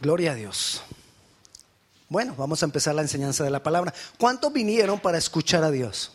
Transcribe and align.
Gloria 0.00 0.32
a 0.32 0.34
Dios. 0.34 0.82
Bueno, 2.08 2.34
vamos 2.36 2.62
a 2.62 2.66
empezar 2.66 2.94
la 2.94 3.02
enseñanza 3.02 3.42
de 3.42 3.50
la 3.50 3.62
palabra. 3.62 3.94
¿Cuántos 4.18 4.52
vinieron 4.52 5.00
para 5.00 5.16
escuchar 5.16 5.64
a 5.64 5.70
Dios? 5.70 6.12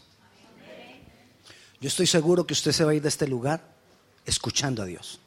Yo 1.79 1.87
estoy 1.87 2.05
seguro 2.05 2.45
que 2.45 2.53
usted 2.53 2.71
se 2.71 2.83
va 2.83 2.91
a 2.91 2.95
ir 2.95 3.01
de 3.01 3.09
este 3.09 3.27
lugar 3.27 3.63
escuchando 4.25 4.83
a 4.83 4.85
Dios, 4.85 5.19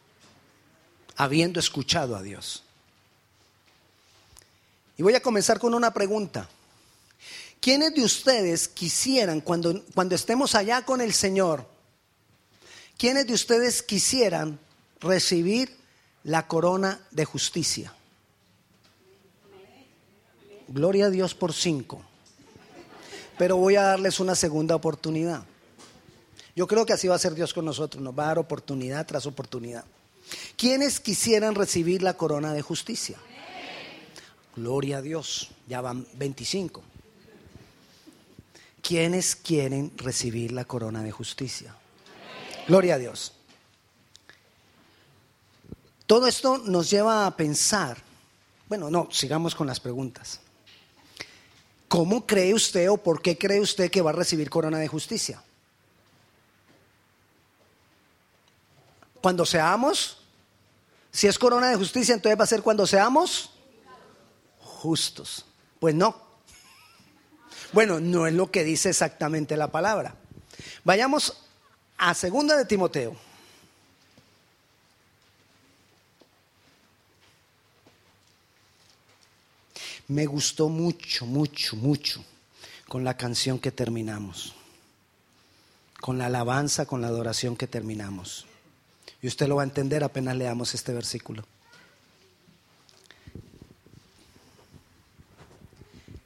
habiendo 1.17 1.59
escuchado 1.59 2.15
a 2.17 2.23
Dios. 2.23 2.63
Y 4.97 5.03
voy 5.03 5.15
a 5.15 5.23
comenzar 5.23 5.59
con 5.59 5.75
una 5.75 5.93
pregunta. 5.93 6.49
¿Quiénes 7.61 7.95
de 7.95 8.03
ustedes 8.03 8.69
quisieran, 8.69 9.41
cuando, 9.41 9.85
cuando 9.95 10.15
estemos 10.15 10.55
allá 10.55 10.85
con 10.85 11.01
el 11.01 11.13
Señor, 11.13 11.67
quiénes 12.97 13.27
de 13.27 13.35
ustedes 13.35 13.83
quisieran 13.83 14.59
recibir 15.01 15.77
la 16.23 16.47
corona 16.47 17.01
de 17.11 17.25
justicia? 17.25 17.93
Gloria 20.71 21.07
a 21.07 21.11
Dios 21.11 21.35
por 21.35 21.53
cinco. 21.53 22.01
Pero 23.37 23.57
voy 23.57 23.75
a 23.75 23.83
darles 23.83 24.21
una 24.21 24.37
segunda 24.37 24.77
oportunidad. 24.77 25.43
Yo 26.55 26.67
creo 26.67 26.87
que 26.87 26.93
así 26.93 27.09
va 27.09 27.17
a 27.17 27.19
ser 27.19 27.35
Dios 27.35 27.53
con 27.53 27.65
nosotros, 27.65 28.03
nos 28.03 28.17
va 28.17 28.25
a 28.25 28.29
dar 28.29 28.39
oportunidad 28.39 29.05
tras 29.07 29.27
oportunidad. 29.27 29.85
¿Quiénes 30.57 31.01
quisieran 31.01 31.57
recibir 31.57 32.03
la 32.03 32.15
corona 32.15 32.53
de 32.53 32.63
justicia? 32.63 33.19
Gloria 34.55 34.99
a 34.99 35.03
Dios, 35.03 35.51
ya 35.67 35.81
van 35.81 36.07
25. 36.15 36.83
¿Quiénes 38.81 39.35
quieren 39.35 39.93
recibir 39.97 40.53
la 40.53 40.65
corona 40.65 41.03
de 41.03 41.11
justicia? 41.11 41.75
Gloria 42.69 42.95
a 42.95 42.99
Dios. 42.99 43.33
Todo 46.07 46.27
esto 46.29 46.59
nos 46.59 46.91
lleva 46.91 47.27
a 47.27 47.37
pensar, 47.37 47.99
bueno, 48.69 48.91
no, 48.91 49.09
sigamos 49.11 49.55
con 49.55 49.67
las 49.67 49.81
preguntas. 49.81 50.41
¿Cómo 51.91 52.25
cree 52.25 52.55
usted 52.55 52.89
o 52.89 52.99
por 52.99 53.21
qué 53.21 53.37
cree 53.37 53.59
usted 53.59 53.91
que 53.91 54.01
va 54.01 54.11
a 54.11 54.13
recibir 54.13 54.49
corona 54.49 54.79
de 54.79 54.87
justicia? 54.87 55.43
Cuando 59.21 59.45
seamos, 59.45 60.19
si 61.11 61.27
es 61.27 61.37
corona 61.37 61.69
de 61.69 61.75
justicia, 61.75 62.15
entonces 62.15 62.39
va 62.39 62.45
a 62.45 62.47
ser 62.47 62.63
cuando 62.63 62.87
seamos 62.87 63.51
justos. 64.61 65.45
Pues 65.81 65.97
no. 65.97 66.15
Bueno, 67.73 67.99
no 67.99 68.29
es 68.29 68.35
lo 68.35 68.53
que 68.53 68.63
dice 68.63 68.91
exactamente 68.91 69.57
la 69.57 69.73
palabra. 69.73 70.15
Vayamos 70.85 71.43
a 71.99 72.15
segunda 72.15 72.57
de 72.57 72.67
Timoteo. 72.67 73.17
Me 80.11 80.27
gustó 80.27 80.69
mucho, 80.69 81.25
mucho, 81.25 81.77
mucho 81.77 82.25
con 82.89 83.05
la 83.05 83.17
canción 83.17 83.61
que 83.61 83.71
terminamos, 83.71 84.53
con 86.01 86.19
la 86.19 86.27
alabanza, 86.27 86.85
con 86.85 87.01
la 87.01 87.07
adoración 87.07 87.57
que 87.57 87.69
terminamos. 87.69 88.45
Y 89.23 89.29
usted 89.29 89.47
lo 89.47 89.55
va 89.55 89.63
a 89.63 89.67
entender 89.67 90.03
apenas 90.03 90.37
leamos 90.37 90.75
este 90.75 90.93
versículo. 90.93 91.45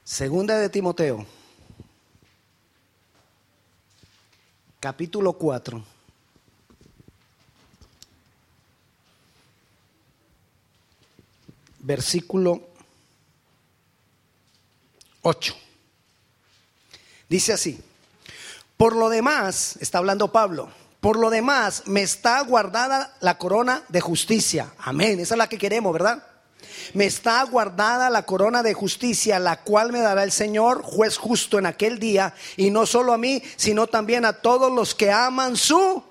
Segunda 0.03 0.57
de 0.57 0.69
Timoteo, 0.69 1.23
capítulo 4.79 5.33
4. 5.33 5.83
Versículo 11.81 12.74
8. 15.27 15.55
Dice 17.27 17.51
así, 17.51 17.83
por 18.77 18.95
lo 18.95 19.09
demás, 19.09 19.75
está 19.79 19.97
hablando 19.97 20.31
Pablo, 20.31 20.69
por 21.01 21.17
lo 21.17 21.31
demás 21.31 21.81
me 21.87 22.03
está 22.03 22.39
guardada 22.41 23.11
la 23.21 23.39
corona 23.39 23.81
de 23.89 24.01
justicia. 24.01 24.71
Amén, 24.77 25.19
esa 25.19 25.33
es 25.33 25.39
la 25.39 25.49
que 25.49 25.57
queremos, 25.57 25.93
¿verdad? 25.93 26.23
Me 26.93 27.05
está 27.05 27.41
guardada 27.43 28.11
la 28.11 28.27
corona 28.27 28.61
de 28.61 28.75
justicia, 28.75 29.39
la 29.39 29.63
cual 29.63 29.91
me 29.91 30.01
dará 30.01 30.23
el 30.23 30.31
Señor, 30.31 30.83
juez 30.83 31.17
justo 31.17 31.57
en 31.57 31.65
aquel 31.65 31.97
día, 31.97 32.35
y 32.55 32.69
no 32.69 32.85
solo 32.85 33.11
a 33.11 33.17
mí, 33.17 33.41
sino 33.55 33.87
también 33.87 34.25
a 34.25 34.33
todos 34.33 34.71
los 34.71 34.93
que 34.93 35.11
aman 35.11 35.55
su... 35.55 36.03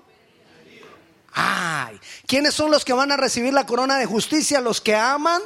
Ay, 1.31 1.97
¿quiénes 2.27 2.53
son 2.53 2.69
los 2.69 2.83
que 2.83 2.91
van 2.91 3.13
a 3.13 3.17
recibir 3.17 3.53
la 3.53 3.65
corona 3.65 3.97
de 3.97 4.05
justicia? 4.05 4.59
Los 4.59 4.81
que 4.81 4.93
aman. 4.93 5.41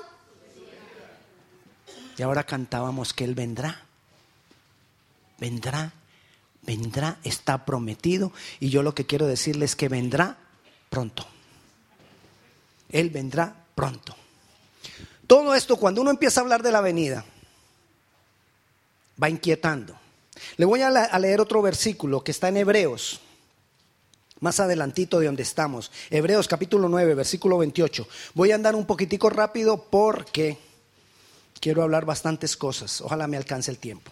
Y 2.19 2.21
ahora 2.21 2.43
cantábamos 2.43 3.13
que 3.13 3.23
Él 3.23 3.33
vendrá. 3.33 3.81
Vendrá, 5.37 5.93
vendrá, 6.63 7.17
está 7.23 7.63
prometido. 7.63 8.33
Y 8.59 8.69
yo 8.69 8.83
lo 8.83 8.93
que 8.93 9.05
quiero 9.05 9.25
decirles 9.25 9.71
es 9.71 9.75
que 9.77 9.87
vendrá 9.87 10.35
pronto. 10.89 11.25
Él 12.89 13.09
vendrá 13.09 13.55
pronto. 13.73 14.17
Todo 15.27 15.55
esto, 15.55 15.77
cuando 15.77 16.01
uno 16.01 16.11
empieza 16.11 16.41
a 16.41 16.43
hablar 16.43 16.61
de 16.61 16.73
la 16.73 16.81
venida, 16.81 17.23
va 19.21 19.29
inquietando. 19.29 19.95
Le 20.57 20.65
voy 20.65 20.81
a 20.81 21.19
leer 21.19 21.39
otro 21.39 21.61
versículo 21.61 22.21
que 22.21 22.31
está 22.31 22.49
en 22.49 22.57
Hebreos, 22.57 23.21
más 24.41 24.59
adelantito 24.59 25.19
de 25.19 25.27
donde 25.27 25.43
estamos. 25.43 25.89
Hebreos 26.09 26.49
capítulo 26.49 26.89
9, 26.89 27.15
versículo 27.15 27.57
28. 27.59 28.05
Voy 28.33 28.51
a 28.51 28.55
andar 28.55 28.75
un 28.75 28.85
poquitico 28.85 29.29
rápido 29.29 29.85
porque 29.89 30.68
quiero 31.59 31.83
hablar 31.83 32.05
bastantes 32.05 32.57
cosas. 32.57 33.01
Ojalá 33.01 33.27
me 33.27 33.37
alcance 33.37 33.71
el 33.71 33.77
tiempo. 33.77 34.11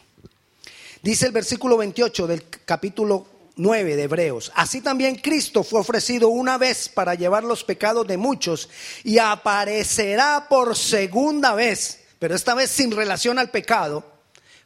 Dice 1.01 1.25
el 1.25 1.31
versículo 1.31 1.77
28 1.77 2.27
del 2.27 2.43
capítulo 2.65 3.27
9 3.55 3.95
de 3.95 4.03
Hebreos. 4.03 4.51
Así 4.55 4.81
también 4.81 5.15
Cristo 5.15 5.63
fue 5.63 5.79
ofrecido 5.79 6.29
una 6.29 6.57
vez 6.57 6.89
para 6.89 7.15
llevar 7.15 7.43
los 7.43 7.63
pecados 7.63 8.07
de 8.07 8.17
muchos 8.17 8.69
y 9.03 9.17
aparecerá 9.17 10.47
por 10.49 10.75
segunda 10.75 11.53
vez, 11.53 12.01
pero 12.19 12.35
esta 12.35 12.53
vez 12.53 12.69
sin 12.71 12.91
relación 12.91 13.39
al 13.39 13.49
pecado, 13.49 14.05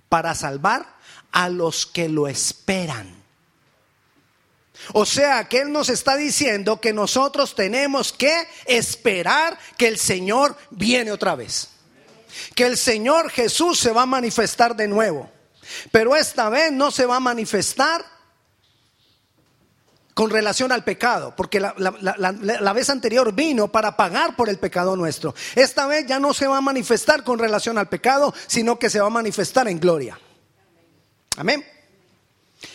para 0.10 0.36
salvar 0.36 0.86
a 1.32 1.50
los 1.50 1.86
que 1.86 2.10
lo 2.10 2.28
esperan. 2.28 3.22
O 4.94 5.06
sea 5.06 5.48
que 5.48 5.60
Él 5.62 5.72
nos 5.72 5.90
está 5.90 6.16
diciendo 6.18 6.82
que 6.82 6.92
nosotros 6.92 7.56
tenemos 7.56 8.12
que 8.12 8.48
esperar 8.66 9.58
que 9.78 9.88
el 9.88 9.98
Señor 9.98 10.58
viene 10.72 11.12
otra 11.12 11.36
vez. 11.36 11.70
Que 12.56 12.66
el 12.66 12.78
Señor 12.78 13.30
Jesús 13.30 13.80
se 13.80 13.92
va 13.92 14.04
a 14.04 14.06
manifestar 14.08 14.76
de 14.76 14.88
nuevo. 14.88 15.30
Pero 15.92 16.16
esta 16.16 16.50
vez 16.50 16.72
no 16.72 16.92
se 16.92 17.06
va 17.06 17.18
a 17.18 17.20
manifestar 17.20 18.06
con 20.14 20.30
relación 20.30 20.72
al 20.72 20.84
pecado, 20.84 21.34
porque 21.36 21.60
la, 21.60 22.74
vez 22.74 22.90
anterior 22.90 23.34
vino 23.34 23.72
para 23.72 23.96
pagar 23.96 24.36
por 24.36 24.50
el 24.50 24.60
pecado 24.60 24.96
nuestro. 24.96 25.34
Esta 25.56 25.88
vez 25.88 26.06
ya 26.06 26.20
no 26.20 26.34
se 26.34 26.48
va 26.48 26.58
a 26.58 26.62
manifestar 26.62 27.24
con 27.24 27.40
relación 27.40 27.78
al 27.78 27.88
pecado, 27.88 28.34
sino 28.48 28.78
que 28.78 28.90
se 28.90 29.00
va 29.00 29.08
a 29.08 29.12
manifestar 29.12 29.68
en 29.68 29.80
gloria. 29.80 30.20
Amén. 31.38 31.66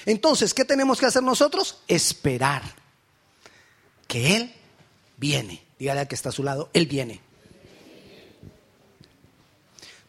Entonces, 0.06 0.54
¿qué 0.54 0.64
tenemos 0.64 0.98
que 0.98 1.06
hacer 1.06 1.22
nosotros? 1.22 1.82
Esperar 1.86 2.62
que 4.08 4.36
Él 4.36 4.54
viene. 5.16 5.62
Dígale 5.78 6.00
al 6.00 6.08
que 6.08 6.14
está 6.14 6.30
a 6.30 6.32
su 6.32 6.42
lado, 6.42 6.70
Él 6.72 6.86
viene. 6.86 7.20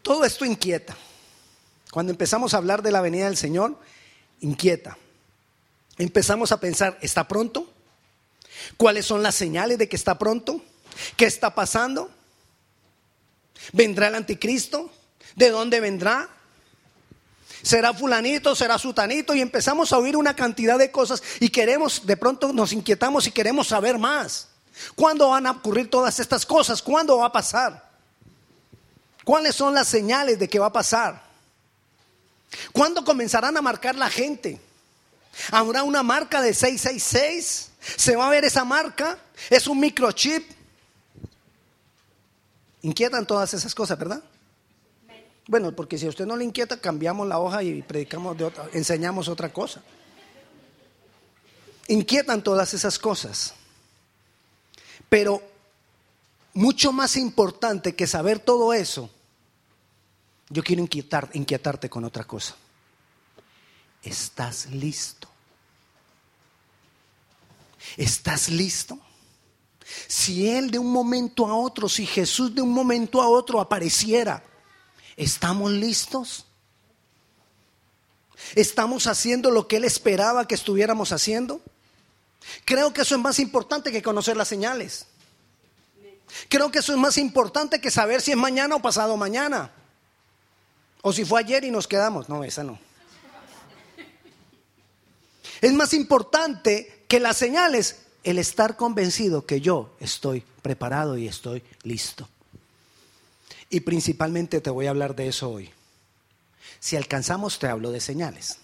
Todo 0.08 0.24
esto 0.24 0.46
inquieta. 0.46 0.96
Cuando 1.92 2.12
empezamos 2.12 2.54
a 2.54 2.58
hablar 2.58 2.82
de 2.82 2.92
la 2.92 3.02
venida 3.02 3.26
del 3.26 3.38
Señor, 3.38 3.78
inquieta 4.40 4.98
empezamos 5.98 6.52
a 6.52 6.60
pensar, 6.60 6.98
¿está 7.02 7.28
pronto? 7.28 7.70
¿Cuáles 8.78 9.06
son 9.06 9.24
las 9.24 9.36
señales 9.36 9.78
de 9.78 9.90
que 9.90 9.96
está 9.96 10.18
pronto? 10.18 10.62
¿Qué 11.16 11.26
está 11.26 11.54
pasando? 11.54 12.10
¿Vendrá 13.74 14.08
el 14.08 14.16
anticristo? 14.16 14.90
¿De 15.36 15.50
dónde 15.50 15.80
vendrá? 15.80 16.30
¿Será 17.62 17.94
fulanito? 17.94 18.56
¿Será 18.56 18.78
sutanito? 18.78 19.34
Y 19.34 19.42
empezamos 19.42 19.92
a 19.92 19.98
oír 19.98 20.16
una 20.16 20.36
cantidad 20.36 20.78
de 20.78 20.92
cosas 20.92 21.22
y 21.40 21.50
queremos, 21.50 22.06
de 22.06 22.18
pronto 22.18 22.54
nos 22.54 22.72
inquietamos 22.72 23.28
y 23.28 23.32
queremos 23.32 23.68
saber 23.68 23.98
más. 23.98 24.48
¿Cuándo 24.96 25.30
van 25.30 25.48
a 25.48 25.52
ocurrir 25.52 25.90
todas 25.90 26.20
estas 26.20 26.46
cosas? 26.46 26.82
¿Cuándo 26.82 27.18
va 27.18 27.26
a 27.26 27.32
pasar? 27.32 27.87
¿Cuáles 29.28 29.56
son 29.56 29.74
las 29.74 29.90
señales 29.90 30.40
de 30.40 30.48
que 30.48 30.58
va 30.58 30.68
a 30.68 30.72
pasar? 30.72 31.22
¿Cuándo 32.72 33.04
comenzarán 33.04 33.58
a 33.58 33.62
marcar 33.62 33.94
la 33.94 34.10
gente? 34.10 34.58
Habrá 35.52 35.84
una 35.84 36.02
marca 36.02 36.42
de 36.42 36.54
666. 36.54 37.72
Se 37.98 38.16
va 38.16 38.28
a 38.28 38.30
ver 38.30 38.46
esa 38.46 38.64
marca. 38.64 39.20
Es 39.50 39.68
un 39.68 39.82
microchip. 39.82 40.50
Inquietan 42.84 43.28
todas 43.28 43.54
esas 43.54 43.76
cosas, 43.76 44.00
¿verdad? 44.00 44.24
Bueno, 45.48 45.74
porque 45.74 45.98
si 45.98 46.06
a 46.06 46.10
usted 46.10 46.26
no 46.26 46.38
le 46.38 46.46
inquieta, 46.46 46.80
cambiamos 46.80 47.28
la 47.28 47.38
hoja 47.40 47.64
y 47.64 47.82
predicamos 47.82 48.38
de 48.38 48.46
otra, 48.46 48.70
enseñamos 48.72 49.28
otra 49.28 49.52
cosa. 49.52 49.84
Inquietan 51.90 52.42
todas 52.42 52.74
esas 52.74 52.98
cosas. 52.98 53.56
Pero 55.10 55.42
mucho 56.54 56.94
más 56.94 57.18
importante 57.18 57.94
que 57.94 58.08
saber 58.08 58.40
todo 58.40 58.74
eso, 58.74 59.10
yo 60.50 60.64
quiero 60.64 60.82
inquietar, 60.82 61.30
inquietarte 61.34 61.90
con 61.90 62.06
otra 62.06 62.24
cosa. 62.24 62.56
¿Estás 64.02 64.68
listo? 64.68 65.28
¿Estás 67.98 68.50
listo? 68.50 69.00
Si 70.08 70.50
Él 70.50 70.72
de 70.72 70.80
un 70.80 70.92
momento 70.92 71.48
a 71.48 71.56
otro, 71.56 71.88
si 71.90 72.06
Jesús 72.06 72.54
de 72.54 72.62
un 72.62 72.72
momento 72.72 73.22
a 73.22 73.28
otro 73.28 73.60
apareciera, 73.60 74.44
¿estamos 75.16 75.72
listos? 75.72 76.46
¿Estamos 78.56 79.08
haciendo 79.08 79.52
lo 79.52 79.68
que 79.68 79.78
Él 79.78 79.86
esperaba 79.86 80.48
que 80.48 80.56
estuviéramos 80.56 81.12
haciendo? 81.12 81.62
Creo 82.66 82.94
que 82.94 83.02
eso 83.02 83.16
es 83.16 83.22
más 83.22 83.40
importante 83.40 83.92
que 83.92 84.02
conocer 84.02 84.38
las 84.38 84.48
señales. 84.48 85.08
Creo 86.50 86.72
que 86.72 86.80
eso 86.80 86.94
es 86.94 87.00
más 87.00 87.18
importante 87.18 87.82
que 87.82 87.92
saber 87.92 88.22
si 88.22 88.32
es 88.32 88.38
mañana 88.38 88.76
o 88.76 88.82
pasado 88.82 89.18
mañana. 89.18 89.72
O 91.08 91.14
si 91.14 91.24
fue 91.24 91.40
ayer 91.40 91.64
y 91.64 91.72
nos 91.72 91.88
quedamos. 91.88 92.28
No, 92.28 92.44
esa 92.44 92.66
no. 92.66 92.78
Es 95.62 95.72
más 95.72 95.94
importante 95.94 97.06
que 97.08 97.22
las 97.22 97.38
señales 97.38 98.02
el 98.26 98.38
estar 98.40 98.76
convencido 98.76 99.46
que 99.46 99.62
yo 99.62 99.96
estoy 100.02 100.44
preparado 100.62 101.18
y 101.18 101.30
estoy 101.30 101.64
listo. 101.84 102.28
Y 103.70 103.80
principalmente 103.80 104.60
te 104.60 104.70
voy 104.70 104.88
a 104.88 104.90
hablar 104.90 105.16
de 105.16 105.30
eso 105.30 105.50
hoy. 105.50 105.70
Si 106.82 106.98
alcanzamos, 106.98 107.58
te 107.58 107.68
hablo 107.68 107.92
de 107.92 108.02
señales. 108.02 108.58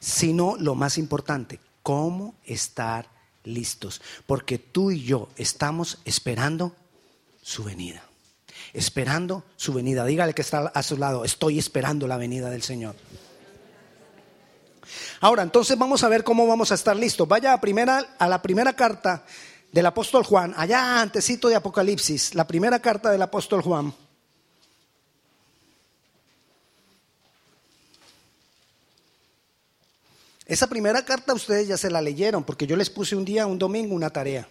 Sino 0.00 0.56
lo 0.56 0.74
más 0.74 0.98
importante, 0.98 1.60
cómo 1.84 2.34
estar 2.46 3.08
listos. 3.44 4.02
Porque 4.26 4.58
tú 4.58 4.90
y 4.90 5.04
yo 5.04 5.28
estamos 5.36 5.98
esperando 6.04 6.74
su 7.44 7.62
venida. 7.62 8.07
Esperando 8.72 9.44
su 9.56 9.72
venida. 9.72 10.04
Dígale 10.04 10.34
que 10.34 10.42
está 10.42 10.68
a 10.68 10.82
su 10.82 10.96
lado, 10.96 11.24
estoy 11.24 11.58
esperando 11.58 12.06
la 12.06 12.16
venida 12.16 12.50
del 12.50 12.62
Señor. 12.62 12.94
Ahora, 15.20 15.42
entonces 15.42 15.76
vamos 15.76 16.04
a 16.04 16.08
ver 16.08 16.24
cómo 16.24 16.46
vamos 16.46 16.70
a 16.72 16.74
estar 16.74 16.96
listos. 16.96 17.26
Vaya 17.26 17.52
a, 17.52 17.60
primera, 17.60 18.14
a 18.18 18.28
la 18.28 18.40
primera 18.40 18.74
carta 18.74 19.24
del 19.72 19.86
apóstol 19.86 20.24
Juan, 20.24 20.54
allá 20.56 21.00
antesito 21.00 21.48
de 21.48 21.56
Apocalipsis, 21.56 22.34
la 22.34 22.46
primera 22.46 22.78
carta 22.80 23.10
del 23.10 23.22
apóstol 23.22 23.62
Juan. 23.62 23.92
Esa 30.46 30.66
primera 30.66 31.04
carta 31.04 31.34
ustedes 31.34 31.68
ya 31.68 31.76
se 31.76 31.90
la 31.90 32.00
leyeron, 32.00 32.42
porque 32.42 32.66
yo 32.66 32.74
les 32.74 32.88
puse 32.88 33.14
un 33.14 33.24
día, 33.24 33.46
un 33.46 33.58
domingo, 33.58 33.94
una 33.94 34.08
tarea. 34.08 34.48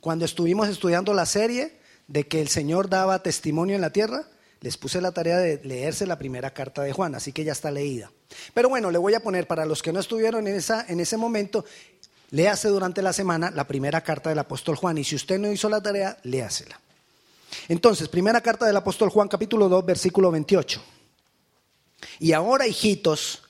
Cuando 0.00 0.24
estuvimos 0.24 0.66
estudiando 0.68 1.12
la 1.12 1.26
serie 1.26 1.79
de 2.10 2.26
que 2.26 2.40
el 2.40 2.48
Señor 2.48 2.90
daba 2.90 3.22
testimonio 3.22 3.76
en 3.76 3.80
la 3.80 3.90
tierra, 3.90 4.24
les 4.60 4.76
puse 4.76 5.00
la 5.00 5.12
tarea 5.12 5.38
de 5.38 5.60
leerse 5.62 6.08
la 6.08 6.18
primera 6.18 6.52
carta 6.52 6.82
de 6.82 6.92
Juan, 6.92 7.14
así 7.14 7.32
que 7.32 7.44
ya 7.44 7.52
está 7.52 7.70
leída. 7.70 8.10
Pero 8.52 8.68
bueno, 8.68 8.90
le 8.90 8.98
voy 8.98 9.14
a 9.14 9.22
poner 9.22 9.46
para 9.46 9.64
los 9.64 9.80
que 9.80 9.92
no 9.92 10.00
estuvieron 10.00 10.48
en, 10.48 10.56
esa, 10.56 10.84
en 10.88 10.98
ese 10.98 11.16
momento, 11.16 11.64
léase 12.32 12.68
durante 12.68 13.00
la 13.00 13.12
semana 13.12 13.52
la 13.52 13.66
primera 13.66 14.00
carta 14.00 14.28
del 14.28 14.40
apóstol 14.40 14.74
Juan, 14.74 14.98
y 14.98 15.04
si 15.04 15.14
usted 15.14 15.38
no 15.38 15.52
hizo 15.52 15.68
la 15.68 15.80
tarea, 15.80 16.18
léasela. 16.24 16.80
Entonces, 17.68 18.08
primera 18.08 18.40
carta 18.40 18.66
del 18.66 18.76
apóstol 18.76 19.10
Juan, 19.10 19.28
capítulo 19.28 19.68
2, 19.68 19.86
versículo 19.86 20.32
28. 20.32 20.82
Y 22.18 22.32
ahora, 22.32 22.66
hijitos, 22.66 23.44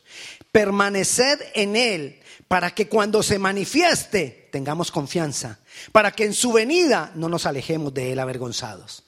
permaneced 0.53 1.41
en 1.55 1.77
Él 1.77 2.20
para 2.51 2.75
que 2.75 2.89
cuando 2.89 3.23
se 3.23 3.39
manifieste 3.39 4.49
tengamos 4.51 4.91
confianza, 4.91 5.61
para 5.93 6.11
que 6.11 6.25
en 6.25 6.35
su 6.35 6.51
venida 6.51 7.13
no 7.15 7.29
nos 7.29 7.47
alejemos 7.47 7.95
de 7.95 8.11
Él 8.11 8.19
avergonzados. 8.19 9.05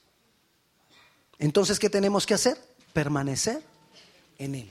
Entonces, 1.40 1.80
¿qué 1.80 1.90
tenemos 1.90 2.24
que 2.24 2.34
hacer? 2.34 2.56
Permanecer 2.92 3.60
en 4.38 4.54
Él. 4.54 4.70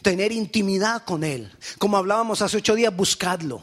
Tener 0.00 0.32
intimidad 0.32 1.04
con 1.04 1.24
Él. 1.24 1.52
Como 1.76 1.98
hablábamos 1.98 2.40
hace 2.40 2.56
ocho 2.56 2.74
días, 2.74 2.96
buscadlo. 2.96 3.62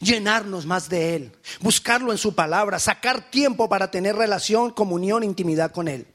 Llenarnos 0.00 0.66
más 0.66 0.88
de 0.88 1.14
Él. 1.14 1.32
Buscarlo 1.60 2.10
en 2.10 2.18
su 2.18 2.34
palabra. 2.34 2.80
Sacar 2.80 3.30
tiempo 3.30 3.68
para 3.68 3.92
tener 3.92 4.16
relación, 4.16 4.72
comunión, 4.72 5.22
intimidad 5.22 5.70
con 5.70 5.86
Él. 5.86 6.08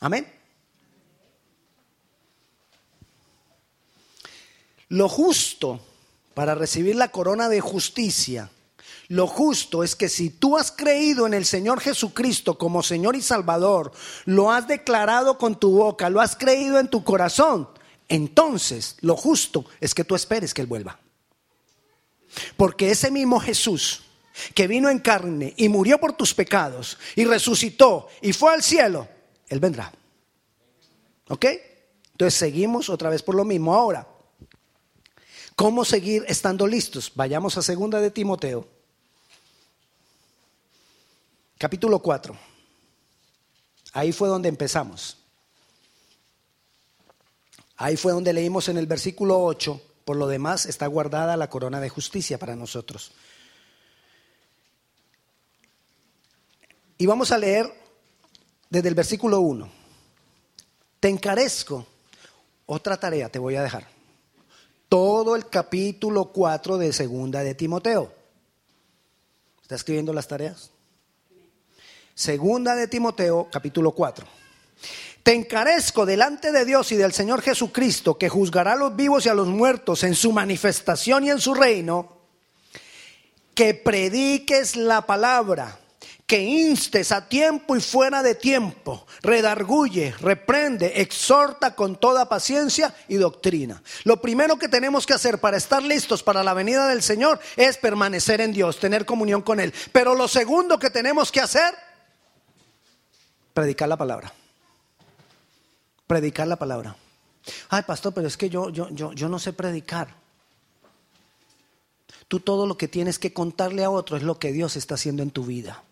Amén. 0.00 0.37
Lo 4.88 5.08
justo 5.08 5.80
para 6.34 6.54
recibir 6.54 6.96
la 6.96 7.08
corona 7.08 7.48
de 7.48 7.60
justicia, 7.60 8.50
lo 9.08 9.26
justo 9.26 9.82
es 9.82 9.96
que 9.96 10.08
si 10.08 10.30
tú 10.30 10.56
has 10.56 10.70
creído 10.70 11.26
en 11.26 11.32
el 11.32 11.46
Señor 11.46 11.80
Jesucristo 11.80 12.58
como 12.58 12.82
Señor 12.82 13.16
y 13.16 13.22
Salvador, 13.22 13.92
lo 14.26 14.52
has 14.52 14.68
declarado 14.68 15.38
con 15.38 15.58
tu 15.58 15.72
boca, 15.72 16.10
lo 16.10 16.20
has 16.20 16.36
creído 16.36 16.78
en 16.78 16.88
tu 16.88 17.04
corazón, 17.04 17.68
entonces 18.08 18.96
lo 19.00 19.16
justo 19.16 19.64
es 19.80 19.94
que 19.94 20.04
tú 20.04 20.14
esperes 20.14 20.52
que 20.52 20.60
Él 20.60 20.66
vuelva. 20.66 21.00
Porque 22.56 22.90
ese 22.90 23.10
mismo 23.10 23.40
Jesús 23.40 24.02
que 24.54 24.68
vino 24.68 24.88
en 24.88 24.98
carne 24.98 25.54
y 25.56 25.68
murió 25.68 25.98
por 25.98 26.12
tus 26.12 26.34
pecados 26.34 26.98
y 27.16 27.24
resucitó 27.24 28.08
y 28.20 28.32
fue 28.32 28.52
al 28.52 28.62
cielo, 28.62 29.08
Él 29.48 29.58
vendrá. 29.58 29.92
¿Ok? 31.28 31.46
Entonces 32.12 32.38
seguimos 32.38 32.88
otra 32.88 33.10
vez 33.10 33.22
por 33.22 33.34
lo 33.34 33.44
mismo 33.44 33.74
ahora. 33.74 34.06
¿Cómo 35.58 35.84
seguir 35.84 36.24
estando 36.28 36.68
listos? 36.68 37.10
Vayamos 37.16 37.58
a 37.58 37.62
segunda 37.62 38.00
de 38.00 38.12
Timoteo. 38.12 38.64
Capítulo 41.58 41.98
4. 41.98 42.38
Ahí 43.92 44.12
fue 44.12 44.28
donde 44.28 44.48
empezamos. 44.48 45.16
Ahí 47.76 47.96
fue 47.96 48.12
donde 48.12 48.32
leímos 48.32 48.68
en 48.68 48.78
el 48.78 48.86
versículo 48.86 49.42
8, 49.42 49.82
por 50.04 50.16
lo 50.16 50.28
demás 50.28 50.64
está 50.64 50.86
guardada 50.86 51.36
la 51.36 51.50
corona 51.50 51.80
de 51.80 51.88
justicia 51.88 52.38
para 52.38 52.54
nosotros. 52.54 53.10
Y 56.98 57.06
vamos 57.06 57.32
a 57.32 57.38
leer 57.38 57.68
desde 58.70 58.90
el 58.90 58.94
versículo 58.94 59.40
1. 59.40 59.68
Te 61.00 61.08
encarezco, 61.08 61.84
otra 62.66 62.96
tarea 62.96 63.28
te 63.28 63.40
voy 63.40 63.56
a 63.56 63.62
dejar 63.64 63.97
todo 64.88 65.36
el 65.36 65.48
capítulo 65.48 66.26
4 66.26 66.78
de 66.78 66.92
Segunda 66.92 67.42
de 67.42 67.54
Timoteo. 67.54 68.12
¿Está 69.62 69.74
escribiendo 69.74 70.12
las 70.12 70.28
tareas? 70.28 70.70
Segunda 72.14 72.74
de 72.74 72.88
Timoteo, 72.88 73.48
capítulo 73.52 73.92
4. 73.92 74.26
Te 75.22 75.34
encarezco 75.34 76.06
delante 76.06 76.52
de 76.52 76.64
Dios 76.64 76.90
y 76.90 76.96
del 76.96 77.12
Señor 77.12 77.42
Jesucristo, 77.42 78.16
que 78.16 78.30
juzgará 78.30 78.72
a 78.72 78.76
los 78.76 78.96
vivos 78.96 79.26
y 79.26 79.28
a 79.28 79.34
los 79.34 79.48
muertos 79.48 80.04
en 80.04 80.14
su 80.14 80.32
manifestación 80.32 81.24
y 81.24 81.30
en 81.30 81.38
su 81.38 81.54
reino, 81.54 82.16
que 83.54 83.74
prediques 83.74 84.74
la 84.76 85.02
palabra 85.04 85.78
que 86.28 86.42
instes 86.42 87.10
a 87.10 87.26
tiempo 87.26 87.74
y 87.74 87.80
fuera 87.80 88.22
de 88.22 88.34
tiempo, 88.34 89.06
redarguye, 89.22 90.14
reprende, 90.20 91.00
exhorta 91.00 91.74
con 91.74 91.96
toda 91.96 92.28
paciencia 92.28 92.94
y 93.08 93.16
doctrina. 93.16 93.82
Lo 94.04 94.20
primero 94.20 94.58
que 94.58 94.68
tenemos 94.68 95.06
que 95.06 95.14
hacer 95.14 95.38
para 95.38 95.56
estar 95.56 95.82
listos 95.82 96.22
para 96.22 96.44
la 96.44 96.52
venida 96.52 96.86
del 96.86 97.02
Señor 97.02 97.40
es 97.56 97.78
permanecer 97.78 98.42
en 98.42 98.52
Dios, 98.52 98.78
tener 98.78 99.06
comunión 99.06 99.40
con 99.40 99.58
Él. 99.58 99.72
Pero 99.90 100.14
lo 100.14 100.28
segundo 100.28 100.78
que 100.78 100.90
tenemos 100.90 101.32
que 101.32 101.40
hacer, 101.40 101.74
predicar 103.54 103.88
la 103.88 103.96
palabra. 103.96 104.30
Predicar 106.06 106.46
la 106.46 106.56
palabra. 106.56 106.94
Ay, 107.70 107.84
pastor, 107.86 108.12
pero 108.12 108.28
es 108.28 108.36
que 108.36 108.50
yo, 108.50 108.68
yo, 108.68 108.90
yo, 108.90 109.14
yo 109.14 109.30
no 109.30 109.38
sé 109.38 109.54
predicar. 109.54 110.08
Tú 112.28 112.40
todo 112.40 112.66
lo 112.66 112.76
que 112.76 112.86
tienes 112.86 113.18
que 113.18 113.32
contarle 113.32 113.82
a 113.82 113.88
otro 113.88 114.18
es 114.18 114.22
lo 114.22 114.38
que 114.38 114.52
Dios 114.52 114.76
está 114.76 114.96
haciendo 114.96 115.22
en 115.22 115.30
tu 115.30 115.46
vida 115.46 115.84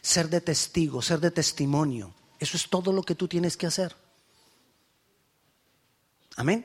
ser 0.00 0.28
de 0.28 0.40
testigo, 0.40 1.02
ser 1.02 1.20
de 1.20 1.30
testimonio. 1.30 2.14
Eso 2.38 2.56
es 2.56 2.68
todo 2.68 2.92
lo 2.92 3.02
que 3.02 3.14
tú 3.14 3.28
tienes 3.28 3.56
que 3.56 3.66
hacer. 3.66 3.94
Amén. 6.36 6.64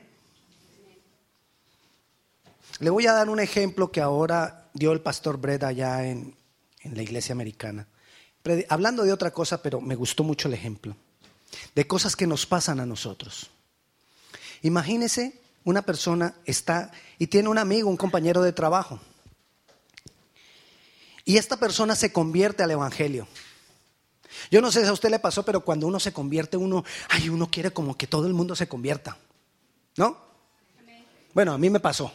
Le 2.80 2.90
voy 2.90 3.06
a 3.06 3.12
dar 3.12 3.28
un 3.28 3.40
ejemplo 3.40 3.90
que 3.90 4.00
ahora 4.00 4.68
dio 4.72 4.92
el 4.92 5.00
pastor 5.00 5.38
Breda 5.38 5.68
allá 5.68 6.06
en, 6.06 6.34
en 6.80 6.96
la 6.96 7.02
iglesia 7.02 7.32
americana. 7.32 7.86
Hablando 8.68 9.04
de 9.04 9.12
otra 9.12 9.30
cosa, 9.30 9.62
pero 9.62 9.80
me 9.80 9.94
gustó 9.94 10.22
mucho 10.22 10.48
el 10.48 10.54
ejemplo. 10.54 10.96
De 11.74 11.86
cosas 11.86 12.16
que 12.16 12.26
nos 12.26 12.46
pasan 12.46 12.80
a 12.80 12.86
nosotros. 12.86 13.50
Imagínese 14.62 15.40
una 15.64 15.82
persona 15.82 16.34
está 16.44 16.90
y 17.18 17.28
tiene 17.28 17.48
un 17.48 17.58
amigo, 17.58 17.88
un 17.88 17.96
compañero 17.96 18.42
de 18.42 18.52
trabajo 18.52 19.00
y 21.24 21.36
esta 21.36 21.56
persona 21.56 21.94
se 21.96 22.12
convierte 22.12 22.62
al 22.62 22.70
Evangelio. 22.70 23.26
Yo 24.50 24.60
no 24.60 24.70
sé 24.70 24.82
si 24.82 24.88
a 24.88 24.92
usted 24.92 25.10
le 25.10 25.18
pasó, 25.18 25.44
pero 25.44 25.60
cuando 25.60 25.86
uno 25.86 25.98
se 26.00 26.12
convierte, 26.12 26.56
uno, 26.56 26.84
ay, 27.08 27.28
uno 27.28 27.50
quiere 27.50 27.70
como 27.70 27.96
que 27.96 28.06
todo 28.06 28.26
el 28.26 28.34
mundo 28.34 28.54
se 28.56 28.68
convierta. 28.68 29.16
¿No? 29.96 30.18
Bueno, 31.32 31.52
a 31.52 31.58
mí 31.58 31.70
me 31.70 31.80
pasó. 31.80 32.12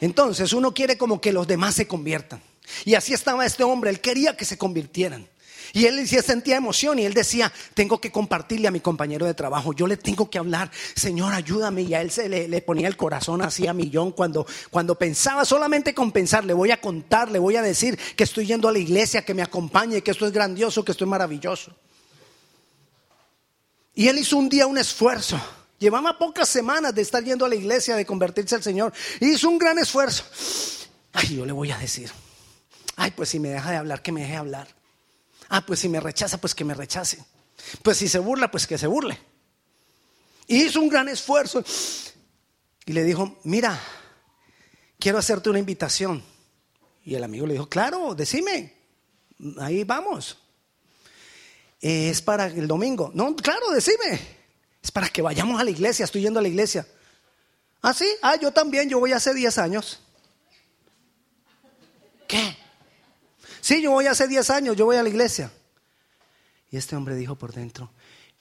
Entonces 0.00 0.52
uno 0.52 0.72
quiere 0.74 0.98
como 0.98 1.20
que 1.20 1.32
los 1.32 1.46
demás 1.46 1.74
se 1.74 1.88
conviertan. 1.88 2.42
Y 2.84 2.94
así 2.94 3.12
estaba 3.12 3.46
este 3.46 3.64
hombre, 3.64 3.90
él 3.90 4.00
quería 4.00 4.36
que 4.36 4.44
se 4.44 4.58
convirtieran. 4.58 5.28
Y 5.72 5.86
él 5.86 6.06
sentía 6.08 6.56
emoción 6.56 6.98
y 6.98 7.04
él 7.04 7.14
decía, 7.14 7.52
tengo 7.74 8.00
que 8.00 8.10
compartirle 8.10 8.68
a 8.68 8.70
mi 8.70 8.80
compañero 8.80 9.26
de 9.26 9.34
trabajo, 9.34 9.72
yo 9.72 9.86
le 9.86 9.96
tengo 9.96 10.30
que 10.30 10.38
hablar, 10.38 10.70
Señor, 10.94 11.34
ayúdame. 11.34 11.82
Y 11.82 11.94
a 11.94 12.00
él 12.00 12.10
se 12.10 12.28
le, 12.28 12.62
ponía 12.62 12.88
el 12.88 12.96
corazón 12.96 13.42
así 13.42 13.66
a 13.66 13.72
millón 13.72 14.12
cuando, 14.12 14.46
cuando 14.70 14.96
pensaba 14.96 15.44
solamente 15.44 15.94
con 15.94 16.12
pensar, 16.12 16.44
le 16.44 16.54
voy 16.54 16.70
a 16.70 16.80
contar, 16.80 17.30
le 17.30 17.38
voy 17.38 17.56
a 17.56 17.62
decir 17.62 17.98
que 18.16 18.24
estoy 18.24 18.46
yendo 18.46 18.68
a 18.68 18.72
la 18.72 18.78
iglesia, 18.78 19.24
que 19.24 19.34
me 19.34 19.42
acompañe, 19.42 20.02
que 20.02 20.10
esto 20.10 20.26
es 20.26 20.32
grandioso, 20.32 20.84
que 20.84 20.92
esto 20.92 21.04
es 21.04 21.10
maravilloso. 21.10 21.74
Y 23.94 24.08
él 24.08 24.18
hizo 24.18 24.36
un 24.36 24.48
día 24.48 24.66
un 24.66 24.78
esfuerzo. 24.78 25.40
Llevaba 25.78 26.18
pocas 26.18 26.48
semanas 26.48 26.94
de 26.94 27.02
estar 27.02 27.22
yendo 27.22 27.44
a 27.44 27.48
la 27.48 27.54
iglesia, 27.54 27.96
de 27.96 28.06
convertirse 28.06 28.54
al 28.54 28.62
Señor. 28.62 28.92
Hizo 29.20 29.48
un 29.48 29.58
gran 29.58 29.78
esfuerzo. 29.78 30.24
Ay, 31.12 31.36
yo 31.36 31.44
le 31.44 31.52
voy 31.52 31.70
a 31.70 31.78
decir. 31.78 32.10
Ay, 32.96 33.12
pues 33.12 33.28
si 33.28 33.38
me 33.38 33.48
deja 33.48 33.70
de 33.70 33.76
hablar, 33.76 34.02
que 34.02 34.12
me 34.12 34.20
deje 34.22 34.36
hablar. 34.36 34.77
Ah, 35.48 35.64
pues 35.64 35.80
si 35.80 35.88
me 35.88 36.00
rechaza, 36.00 36.38
pues 36.38 36.54
que 36.54 36.64
me 36.64 36.74
rechace. 36.74 37.24
Pues 37.82 37.96
si 37.96 38.08
se 38.08 38.18
burla, 38.18 38.50
pues 38.50 38.66
que 38.66 38.78
se 38.78 38.86
burle. 38.86 39.18
Y 40.46 40.64
hizo 40.64 40.80
un 40.80 40.88
gran 40.88 41.08
esfuerzo. 41.08 41.64
Y 42.86 42.92
le 42.92 43.04
dijo, 43.04 43.38
mira, 43.44 43.78
quiero 44.98 45.18
hacerte 45.18 45.50
una 45.50 45.58
invitación. 45.58 46.22
Y 47.04 47.14
el 47.14 47.24
amigo 47.24 47.46
le 47.46 47.54
dijo, 47.54 47.68
claro, 47.68 48.14
decime. 48.14 48.74
Ahí 49.58 49.84
vamos. 49.84 50.38
Es 51.80 52.20
para 52.22 52.46
el 52.46 52.66
domingo. 52.66 53.10
No, 53.14 53.34
claro, 53.36 53.70
decime. 53.70 54.20
Es 54.82 54.90
para 54.90 55.08
que 55.08 55.22
vayamos 55.22 55.60
a 55.60 55.64
la 55.64 55.70
iglesia. 55.70 56.04
Estoy 56.04 56.22
yendo 56.22 56.40
a 56.40 56.42
la 56.42 56.48
iglesia. 56.48 56.86
Ah, 57.80 57.94
sí. 57.94 58.08
Ah, 58.22 58.36
yo 58.36 58.50
también. 58.52 58.88
Yo 58.88 58.98
voy 58.98 59.12
hace 59.12 59.32
10 59.32 59.58
años. 59.58 60.00
¿Qué? 62.26 62.57
Sí, 63.60 63.82
yo 63.82 63.92
voy 63.92 64.06
hace 64.06 64.28
10 64.28 64.50
años, 64.50 64.76
yo 64.76 64.84
voy 64.84 64.96
a 64.96 65.02
la 65.02 65.08
iglesia. 65.08 65.50
Y 66.70 66.76
este 66.76 66.96
hombre 66.96 67.16
dijo 67.16 67.36
por 67.36 67.52
dentro, 67.52 67.90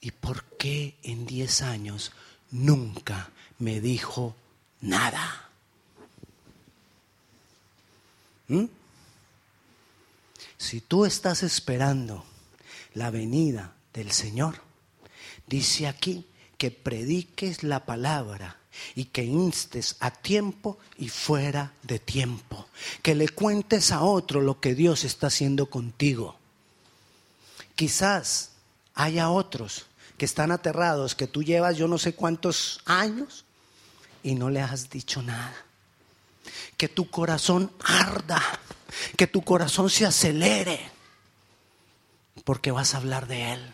¿y 0.02 0.12
por 0.12 0.44
qué 0.58 0.98
en 1.04 1.26
10 1.26 1.62
años 1.62 2.12
nunca 2.52 3.32
me 3.60 3.80
dijo 3.82 4.36
nada? 4.82 5.50
¿Mm? 8.48 8.66
Si 10.58 10.82
tú 10.82 11.06
estás 11.06 11.44
esperando 11.44 12.26
la 12.94 13.12
venida 13.12 13.74
del 13.94 14.12
Señor, 14.12 14.62
dice 15.46 15.88
aquí 15.88 16.26
que 16.58 16.72
prediques 16.72 17.64
la 17.64 17.86
palabra 17.86 18.58
y 18.96 19.06
que 19.06 19.24
instes 19.24 19.96
a 20.00 20.12
tiempo 20.12 20.78
y 20.98 21.10
fuera 21.10 21.74
de 21.84 22.00
tiempo. 22.00 22.68
Que 23.02 23.16
le 23.16 23.30
cuentes 23.30 23.92
a 23.92 24.02
otro 24.02 24.42
lo 24.42 24.60
que 24.60 24.76
Dios 24.76 25.04
está 25.04 25.28
haciendo 25.28 25.70
contigo. 25.70 26.38
Quizás 27.76 28.52
haya 28.96 29.30
otros 29.30 29.86
que 30.18 30.26
están 30.26 30.52
aterrados, 30.52 31.16
que 31.16 31.28
tú 31.28 31.44
llevas 31.44 31.78
yo 31.78 31.88
no 31.88 31.98
sé 31.98 32.14
cuántos 32.14 32.82
años 32.86 33.46
y 34.24 34.36
no 34.36 34.50
le 34.50 34.62
has 34.62 34.90
dicho 34.90 35.22
nada. 35.22 35.56
Que 36.76 36.88
tu 36.88 37.10
corazón 37.10 37.72
arda, 37.84 38.42
que 39.16 39.28
tu 39.28 39.44
corazón 39.44 39.90
se 39.90 40.06
acelere, 40.06 40.80
porque 42.44 42.72
vas 42.72 42.94
a 42.94 42.98
hablar 42.98 43.28
de 43.28 43.54
Él. 43.54 43.74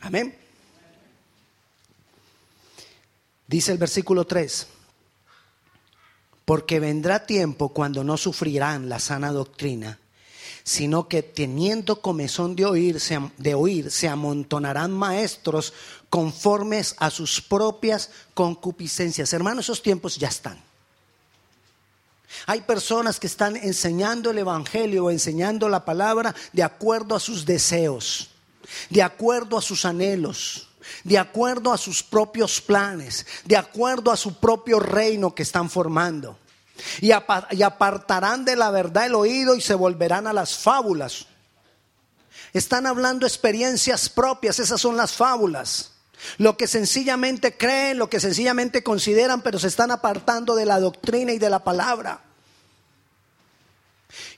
Amén. 0.00 0.43
Dice 3.46 3.72
el 3.72 3.78
versículo 3.78 4.26
3, 4.26 4.66
porque 6.44 6.80
vendrá 6.80 7.26
tiempo 7.26 7.70
cuando 7.70 8.04
no 8.04 8.16
sufrirán 8.16 8.88
la 8.88 8.98
sana 8.98 9.32
doctrina, 9.32 9.98
sino 10.62 11.08
que 11.08 11.22
teniendo 11.22 12.00
comezón 12.00 12.56
de 12.56 12.64
oír, 12.64 13.00
se, 13.00 13.20
de 13.36 13.54
oír, 13.54 13.90
se 13.90 14.08
amontonarán 14.08 14.92
maestros 14.92 15.74
conformes 16.08 16.94
a 16.98 17.10
sus 17.10 17.42
propias 17.42 18.10
concupiscencias. 18.32 19.32
Hermanos, 19.32 19.66
esos 19.66 19.82
tiempos 19.82 20.16
ya 20.16 20.28
están. 20.28 20.58
Hay 22.46 22.62
personas 22.62 23.20
que 23.20 23.26
están 23.26 23.56
enseñando 23.56 24.30
el 24.30 24.38
Evangelio 24.38 25.10
enseñando 25.10 25.68
la 25.68 25.84
palabra 25.84 26.34
de 26.52 26.62
acuerdo 26.62 27.14
a 27.14 27.20
sus 27.20 27.44
deseos, 27.44 28.30
de 28.90 29.02
acuerdo 29.02 29.58
a 29.58 29.62
sus 29.62 29.84
anhelos 29.84 30.68
de 31.04 31.18
acuerdo 31.18 31.72
a 31.72 31.78
sus 31.78 32.02
propios 32.02 32.60
planes, 32.60 33.26
de 33.44 33.56
acuerdo 33.56 34.10
a 34.10 34.16
su 34.16 34.38
propio 34.38 34.80
reino 34.80 35.34
que 35.34 35.42
están 35.42 35.70
formando. 35.70 36.38
Y, 37.00 37.12
apartarán 37.12 38.44
de 38.44 38.56
la 38.56 38.70
verdad 38.70 39.06
el 39.06 39.14
oído 39.14 39.54
y 39.54 39.60
se 39.60 39.74
volverán 39.74 40.26
a 40.26 40.32
las 40.32 40.56
fábulas. 40.56 41.26
Están 42.52 42.86
hablando 42.86 43.26
experiencias 43.26 44.08
propias, 44.08 44.58
esas 44.58 44.80
son 44.80 44.96
las 44.96 45.12
fábulas. 45.12 45.92
Lo 46.38 46.56
que 46.56 46.66
sencillamente 46.66 47.56
creen, 47.56 47.98
lo 47.98 48.08
que 48.08 48.18
sencillamente 48.18 48.82
consideran, 48.82 49.42
pero 49.42 49.58
se 49.58 49.68
están 49.68 49.90
apartando 49.90 50.54
de 50.54 50.66
la 50.66 50.80
doctrina 50.80 51.32
y 51.32 51.38
de 51.38 51.50
la 51.50 51.62
palabra. 51.62 52.23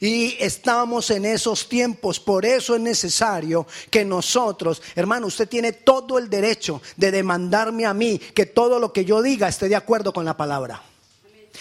Y 0.01 0.37
estamos 0.39 1.11
en 1.11 1.25
esos 1.25 1.69
tiempos, 1.69 2.21
por 2.21 2.45
eso 2.45 2.75
es 2.75 2.81
necesario 2.81 3.67
que 3.91 4.05
nosotros, 4.05 4.83
hermano, 4.95 5.27
usted 5.27 5.49
tiene 5.49 5.73
todo 5.73 6.19
el 6.19 6.29
derecho 6.29 6.83
de 6.97 7.11
demandarme 7.11 7.87
a 7.87 7.95
mí 7.95 8.19
que 8.19 8.47
todo 8.47 8.79
lo 8.79 8.93
que 8.93 9.05
yo 9.05 9.23
diga 9.23 9.49
esté 9.49 9.69
de 9.69 9.77
acuerdo 9.77 10.13
con 10.13 10.25
la 10.25 10.37
palabra. 10.37 10.83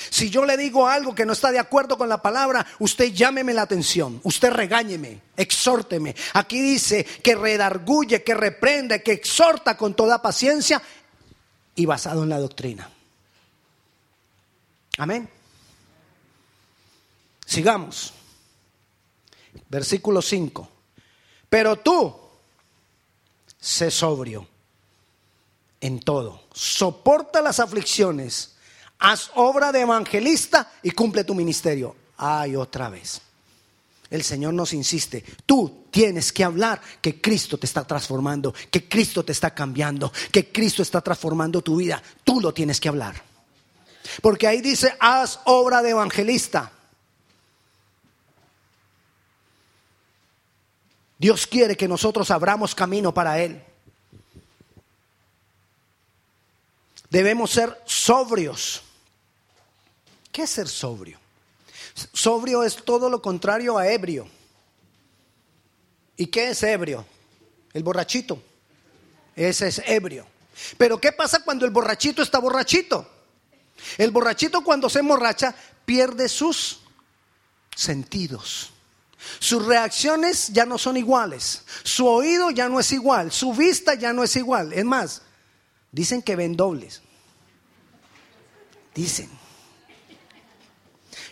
Si 0.09 0.29
yo 0.29 0.45
le 0.45 0.57
digo 0.57 0.87
algo 0.87 1.15
que 1.15 1.25
no 1.25 1.33
está 1.33 1.51
de 1.51 1.59
acuerdo 1.59 1.97
con 1.97 2.09
la 2.09 2.21
palabra, 2.21 2.65
usted 2.79 3.13
llámeme 3.13 3.53
la 3.53 3.63
atención, 3.63 4.19
usted 4.23 4.51
regáñeme, 4.51 5.21
exhórteme. 5.37 6.15
Aquí 6.33 6.61
dice 6.61 7.03
que 7.03 7.35
redarguye, 7.35 8.23
que 8.23 8.33
reprende, 8.33 9.01
que 9.01 9.13
exhorta 9.13 9.77
con 9.77 9.93
toda 9.93 10.21
paciencia 10.21 10.81
y 11.75 11.85
basado 11.85 12.23
en 12.23 12.29
la 12.29 12.39
doctrina. 12.39 12.89
Amén. 14.97 15.29
Sigamos. 17.45 18.13
Versículo 19.69 20.21
5. 20.21 20.69
Pero 21.49 21.77
tú, 21.77 22.15
sé 23.59 23.89
sobrio 23.91 24.47
en 25.79 25.99
todo. 25.99 26.43
Soporta 26.53 27.41
las 27.41 27.59
aflicciones. 27.59 28.55
Haz 28.99 29.31
obra 29.35 29.71
de 29.71 29.81
evangelista 29.81 30.71
y 30.81 30.91
cumple 30.91 31.23
tu 31.23 31.35
ministerio. 31.35 31.95
Ay, 32.17 32.55
otra 32.55 32.89
vez. 32.89 33.21
El 34.09 34.23
Señor 34.23 34.53
nos 34.53 34.71
insiste, 34.73 35.23
tú 35.45 35.85
tienes 35.89 36.31
que 36.31 36.43
hablar 36.43 36.79
que 37.01 37.19
Cristo 37.19 37.57
te 37.57 37.65
está 37.65 37.85
transformando, 37.85 38.53
que 38.69 38.87
Cristo 38.87 39.25
te 39.25 39.31
está 39.31 39.53
cambiando, 39.53 40.11
que 40.31 40.51
Cristo 40.51 40.83
está 40.83 41.01
transformando 41.01 41.61
tu 41.61 41.77
vida. 41.77 42.01
Tú 42.23 42.39
lo 42.39 42.53
tienes 42.53 42.79
que 42.79 42.87
hablar. 42.87 43.15
Porque 44.21 44.47
ahí 44.47 44.61
dice, 44.61 44.95
haz 44.99 45.39
obra 45.45 45.81
de 45.81 45.89
evangelista. 45.89 46.71
Dios 51.17 51.47
quiere 51.47 51.77
que 51.77 51.87
nosotros 51.87 52.29
abramos 52.31 52.75
camino 52.75 53.13
para 53.13 53.41
Él. 53.41 53.63
Debemos 57.09 57.51
ser 57.51 57.81
sobrios. 57.85 58.81
¿Qué 60.31 60.43
es 60.43 60.49
ser 60.49 60.67
sobrio? 60.67 61.17
Sobrio 62.13 62.63
es 62.63 62.83
todo 62.83 63.09
lo 63.09 63.21
contrario 63.21 63.77
a 63.77 63.87
ebrio. 63.87 64.27
¿Y 66.17 66.27
qué 66.27 66.49
es 66.49 66.61
ebrio? 66.63 67.05
El 67.73 67.83
borrachito. 67.83 68.41
Ese 69.35 69.67
es 69.67 69.81
ebrio. 69.85 70.27
Pero 70.77 70.99
¿qué 70.99 71.11
pasa 71.11 71.43
cuando 71.43 71.65
el 71.65 71.71
borrachito 71.71 72.21
está 72.21 72.39
borrachito? 72.39 73.09
El 73.97 74.11
borrachito 74.11 74.61
cuando 74.63 74.89
se 74.89 74.99
emborracha 74.99 75.55
pierde 75.85 76.27
sus 76.27 76.81
sentidos. 77.75 78.71
Sus 79.39 79.65
reacciones 79.65 80.49
ya 80.49 80.65
no 80.65 80.77
son 80.77 80.97
iguales. 80.97 81.63
Su 81.83 82.07
oído 82.07 82.51
ya 82.51 82.69
no 82.69 82.79
es 82.79 82.91
igual. 82.91 83.31
Su 83.31 83.53
vista 83.53 83.95
ya 83.95 84.13
no 84.13 84.23
es 84.23 84.35
igual. 84.35 84.73
Es 84.73 84.85
más, 84.85 85.21
dicen 85.91 86.21
que 86.21 86.35
ven 86.35 86.55
dobles. 86.55 87.01
Dicen. 88.93 89.29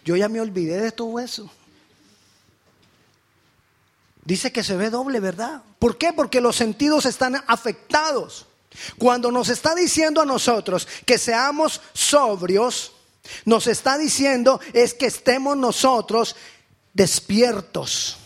Yo 0.04 0.16
ya 0.16 0.28
me 0.28 0.42
olvidé 0.42 0.82
de 0.82 0.92
todo 0.92 1.20
eso. 1.20 1.50
Dice 4.26 4.52
que 4.52 4.64
se 4.64 4.78
ve 4.78 4.90
doble, 4.90 5.20
¿verdad? 5.20 5.62
¿Por 5.80 5.98
qué? 5.98 6.14
Porque 6.14 6.42
los 6.42 6.56
sentidos 6.56 7.06
están 7.06 7.44
afectados. 7.48 8.46
Cuando 8.98 9.32
nos 9.32 9.50
está 9.50 9.76
diciendo 9.76 10.22
a 10.22 10.26
nosotros 10.26 10.88
que 11.06 11.18
seamos 11.18 11.82
sobrios, 11.94 12.94
nos 13.46 13.68
está 13.68 13.98
diciendo 13.98 14.60
es 14.74 14.94
que 14.94 15.06
estemos 15.06 15.56
nosotros 15.56 16.36
despiertos, 16.94 18.18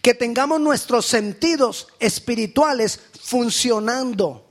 que 0.00 0.14
tengamos 0.14 0.60
nuestros 0.60 1.06
sentidos 1.06 1.88
espirituales 1.98 3.00
funcionando. 3.20 4.44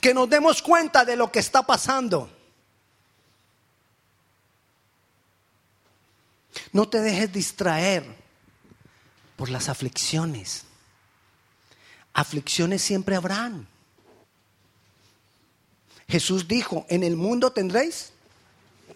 que 0.00 0.12
nos 0.12 0.28
demos 0.28 0.60
cuenta 0.60 1.04
de 1.04 1.16
lo 1.16 1.32
que 1.32 1.38
está 1.38 1.62
pasando. 1.62 2.30
No 6.72 6.88
te 6.88 7.00
dejes 7.00 7.32
distraer 7.32 8.04
por 9.36 9.48
las 9.48 9.68
aflicciones. 9.68 10.64
Aflicciones 12.12 12.82
siempre 12.82 13.16
habrán. 13.16 13.66
Jesús 16.08 16.46
dijo, 16.46 16.84
en 16.88 17.02
el 17.02 17.16
mundo 17.16 17.52
tendréis 17.52 18.12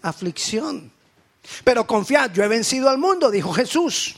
aflicción. 0.01 0.91
Pero 1.63 1.87
confiad, 1.87 2.31
yo 2.31 2.43
he 2.43 2.47
vencido 2.47 2.89
al 2.89 2.97
mundo, 2.97 3.31
dijo 3.31 3.51
Jesús. 3.53 4.15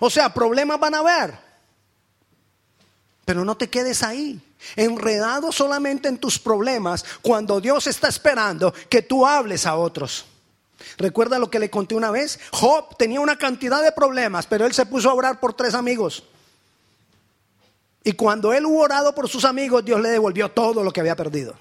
O 0.00 0.10
sea, 0.10 0.32
problemas 0.32 0.80
van 0.80 0.94
a 0.94 0.98
haber. 0.98 1.38
Pero 3.24 3.44
no 3.44 3.56
te 3.56 3.68
quedes 3.68 4.02
ahí, 4.02 4.40
enredado 4.76 5.50
solamente 5.52 6.08
en 6.08 6.18
tus 6.18 6.38
problemas, 6.38 7.04
cuando 7.22 7.60
Dios 7.60 7.86
está 7.86 8.08
esperando 8.08 8.72
que 8.88 9.02
tú 9.02 9.26
hables 9.26 9.66
a 9.66 9.76
otros. 9.76 10.26
Recuerda 10.96 11.38
lo 11.38 11.50
que 11.50 11.58
le 11.58 11.70
conté 11.70 11.94
una 11.94 12.10
vez. 12.10 12.38
Job 12.52 12.96
tenía 12.96 13.20
una 13.20 13.36
cantidad 13.36 13.82
de 13.82 13.92
problemas, 13.92 14.46
pero 14.46 14.66
él 14.66 14.72
se 14.72 14.86
puso 14.86 15.10
a 15.10 15.14
orar 15.14 15.40
por 15.40 15.54
tres 15.54 15.74
amigos. 15.74 16.24
Y 18.04 18.12
cuando 18.12 18.52
él 18.52 18.66
hubo 18.66 18.82
orado 18.82 19.14
por 19.14 19.28
sus 19.28 19.44
amigos, 19.44 19.84
Dios 19.84 20.00
le 20.00 20.10
devolvió 20.10 20.50
todo 20.50 20.84
lo 20.84 20.92
que 20.92 21.00
había 21.00 21.16
perdido. 21.16 21.56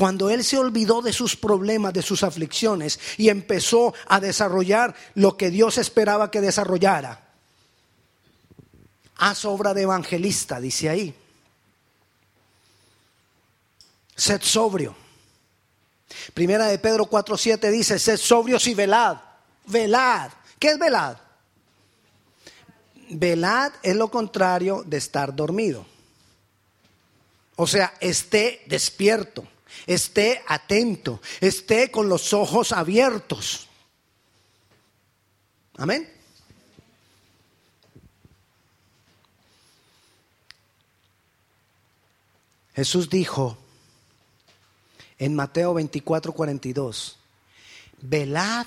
Cuando 0.00 0.30
él 0.30 0.42
se 0.44 0.56
olvidó 0.56 1.02
de 1.02 1.12
sus 1.12 1.36
problemas, 1.36 1.92
de 1.92 2.00
sus 2.00 2.22
aflicciones 2.22 2.98
y 3.18 3.28
empezó 3.28 3.92
a 4.06 4.18
desarrollar 4.18 4.94
lo 5.14 5.36
que 5.36 5.50
Dios 5.50 5.76
esperaba 5.76 6.30
que 6.30 6.40
desarrollara. 6.40 7.20
Haz 9.16 9.44
obra 9.44 9.74
de 9.74 9.82
evangelista, 9.82 10.58
dice 10.58 10.88
ahí. 10.88 11.14
Sed 14.16 14.40
sobrio. 14.40 14.96
Primera 16.32 16.66
de 16.68 16.78
Pedro 16.78 17.04
4:7 17.04 17.70
dice, 17.70 17.98
sed 17.98 18.16
sobrios 18.16 18.66
y 18.68 18.74
velad. 18.74 19.18
Velad. 19.66 20.30
¿Qué 20.58 20.68
es 20.68 20.78
velad? 20.78 21.18
Velad 23.10 23.72
es 23.82 23.96
lo 23.96 24.10
contrario 24.10 24.82
de 24.86 24.96
estar 24.96 25.36
dormido. 25.36 25.84
O 27.56 27.66
sea, 27.66 27.92
esté 28.00 28.62
despierto 28.66 29.46
esté 29.86 30.42
atento, 30.46 31.20
esté 31.40 31.90
con 31.90 32.08
los 32.08 32.32
ojos 32.32 32.72
abiertos. 32.72 33.68
Amén. 35.76 36.08
Jesús 42.74 43.10
dijo 43.10 43.58
en 45.18 45.34
Mateo 45.34 45.74
24, 45.74 46.32
42, 46.32 47.18
velad 48.00 48.66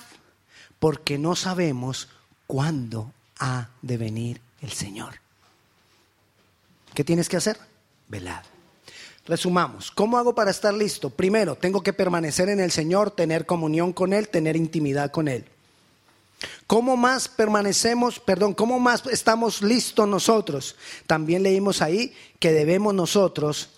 porque 0.78 1.18
no 1.18 1.36
sabemos 1.36 2.10
cuándo 2.46 3.12
ha 3.40 3.70
de 3.82 3.98
venir 3.98 4.42
el 4.62 4.72
Señor. 4.72 5.16
¿Qué 6.94 7.04
tienes 7.04 7.28
que 7.28 7.38
hacer? 7.38 7.58
Velad. 8.08 8.53
Resumamos, 9.26 9.90
¿cómo 9.92 10.18
hago 10.18 10.36
para 10.36 10.52
estar 10.52 10.74
listo? 10.74 11.10
Primero, 11.10 11.56
tengo 11.56 11.82
que 11.82 11.94
permanecer 11.94 12.50
en 12.50 12.60
el 12.60 12.72
Señor, 12.72 13.12
tener 13.12 13.46
comunión 13.46 13.94
con 13.94 14.12
Él, 14.12 14.28
tener 14.28 14.56
intimidad 14.56 15.12
con 15.12 15.30
Él. 15.30 15.46
¿Cómo 16.68 16.98
más 16.98 17.30
permanecemos, 17.30 18.20
perdón, 18.20 18.54
cómo 18.54 18.80
más 18.80 19.06
estamos 19.08 19.62
listos 19.62 20.08
nosotros? 20.08 20.76
También 21.08 21.44
leímos 21.44 21.82
ahí 21.82 22.14
que 22.40 22.52
debemos 22.52 22.94
nosotros 22.94 23.70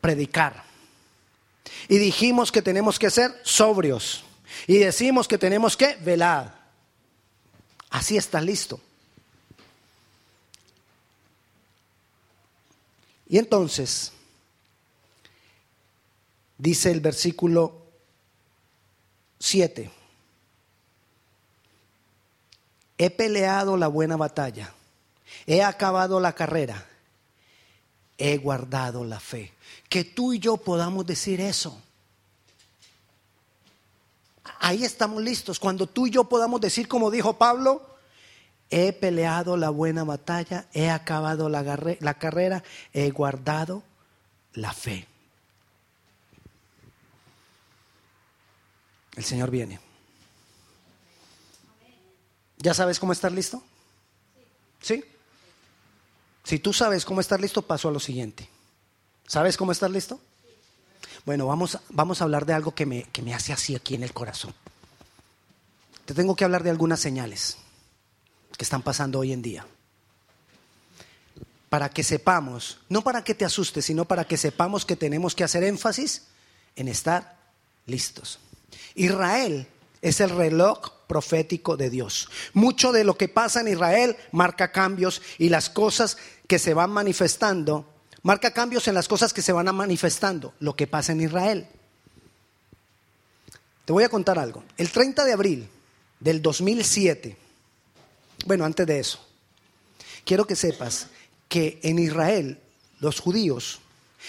predicar. 0.00 0.64
Y 1.88 1.98
dijimos 1.98 2.52
que 2.52 2.62
tenemos 2.62 2.98
que 2.98 3.10
ser 3.10 3.32
sobrios. 3.42 4.24
Y 4.68 4.78
decimos 4.78 5.26
que 5.26 5.38
tenemos 5.38 5.76
que 5.76 5.96
velar. 5.96 6.66
Así 7.90 8.16
está 8.16 8.40
listo. 8.40 8.80
Y 13.28 13.38
entonces, 13.38 14.12
dice 16.58 16.90
el 16.90 17.00
versículo 17.00 17.82
7, 19.40 19.90
he 22.98 23.10
peleado 23.10 23.76
la 23.76 23.88
buena 23.88 24.16
batalla, 24.16 24.72
he 25.46 25.62
acabado 25.62 26.20
la 26.20 26.34
carrera, 26.34 26.86
he 28.16 28.38
guardado 28.38 29.04
la 29.04 29.20
fe. 29.20 29.52
Que 29.88 30.04
tú 30.04 30.32
y 30.32 30.38
yo 30.38 30.56
podamos 30.56 31.06
decir 31.06 31.40
eso. 31.40 31.80
Ahí 34.58 34.84
estamos 34.84 35.22
listos. 35.22 35.58
Cuando 35.58 35.86
tú 35.86 36.06
y 36.06 36.10
yo 36.10 36.24
podamos 36.24 36.60
decir, 36.60 36.88
como 36.88 37.10
dijo 37.10 37.36
Pablo, 37.36 37.95
he 38.70 38.92
peleado 38.92 39.56
la 39.56 39.70
buena 39.70 40.04
batalla, 40.04 40.66
he 40.72 40.90
acabado 40.90 41.48
la, 41.48 41.64
carrera, 42.14 42.62
he 42.92 43.10
guardado 43.10 43.82
la 44.54 44.72
fe. 44.72 45.06
El 49.14 49.24
Señor 49.24 49.50
viene. 49.50 49.80
¿Ya 52.58 52.74
sabes 52.74 52.98
cómo 52.98 53.12
estar 53.12 53.32
listo? 53.32 53.62
¿Sí? 54.80 55.04
Si 56.44 56.58
tú 56.58 56.72
sabes 56.72 57.04
cómo 57.04 57.20
estar 57.20 57.40
listo, 57.40 57.62
paso 57.62 57.88
a 57.88 57.92
lo 57.92 58.00
siguiente. 58.00 58.48
¿Sabes 59.26 59.56
cómo 59.56 59.72
estar 59.72 59.90
listo? 59.90 60.20
Bueno, 61.24 61.46
vamos, 61.46 61.78
vamos 61.88 62.20
a 62.20 62.24
hablar 62.24 62.46
de 62.46 62.52
algo 62.52 62.74
que 62.74 62.86
me, 62.86 63.04
que 63.04 63.22
me 63.22 63.34
hace 63.34 63.52
así 63.52 63.74
aquí 63.74 63.94
en 63.94 64.02
el 64.02 64.12
corazón. 64.12 64.54
Te 66.04 66.14
tengo 66.14 66.36
que 66.36 66.44
hablar 66.44 66.62
de 66.62 66.70
algunas 66.70 67.00
señales 67.00 67.58
que 68.56 68.64
están 68.64 68.82
pasando 68.82 69.18
hoy 69.18 69.32
en 69.32 69.42
día. 69.42 69.66
Para 71.68 71.88
que 71.88 72.02
sepamos, 72.02 72.78
no 72.88 73.02
para 73.02 73.24
que 73.24 73.34
te 73.34 73.44
asustes, 73.44 73.84
sino 73.84 74.04
para 74.04 74.24
que 74.24 74.36
sepamos 74.36 74.84
que 74.84 74.96
tenemos 74.96 75.34
que 75.34 75.44
hacer 75.44 75.64
énfasis 75.64 76.22
en 76.76 76.88
estar 76.88 77.36
listos. 77.86 78.38
Israel 78.94 79.66
es 80.02 80.20
el 80.20 80.30
reloj 80.30 80.92
profético 81.06 81.76
de 81.76 81.90
Dios. 81.90 82.28
Mucho 82.52 82.92
de 82.92 83.04
lo 83.04 83.16
que 83.16 83.28
pasa 83.28 83.60
en 83.60 83.68
Israel 83.68 84.16
marca 84.32 84.72
cambios 84.72 85.22
y 85.38 85.48
las 85.48 85.70
cosas 85.70 86.16
que 86.46 86.58
se 86.58 86.74
van 86.74 86.90
manifestando, 86.90 87.86
marca 88.22 88.52
cambios 88.52 88.88
en 88.88 88.94
las 88.94 89.08
cosas 89.08 89.32
que 89.32 89.42
se 89.42 89.52
van 89.52 89.74
manifestando, 89.74 90.54
lo 90.60 90.76
que 90.76 90.86
pasa 90.86 91.12
en 91.12 91.22
Israel. 91.22 91.68
Te 93.84 93.92
voy 93.92 94.04
a 94.04 94.08
contar 94.08 94.38
algo. 94.38 94.64
El 94.76 94.90
30 94.90 95.24
de 95.24 95.32
abril 95.32 95.68
del 96.18 96.42
2007, 96.42 97.36
bueno, 98.44 98.64
antes 98.64 98.86
de 98.86 98.98
eso, 98.98 99.18
quiero 100.24 100.46
que 100.46 100.56
sepas 100.56 101.08
que 101.48 101.80
en 101.82 101.98
Israel 101.98 102.60
los 103.00 103.20
judíos, 103.20 103.80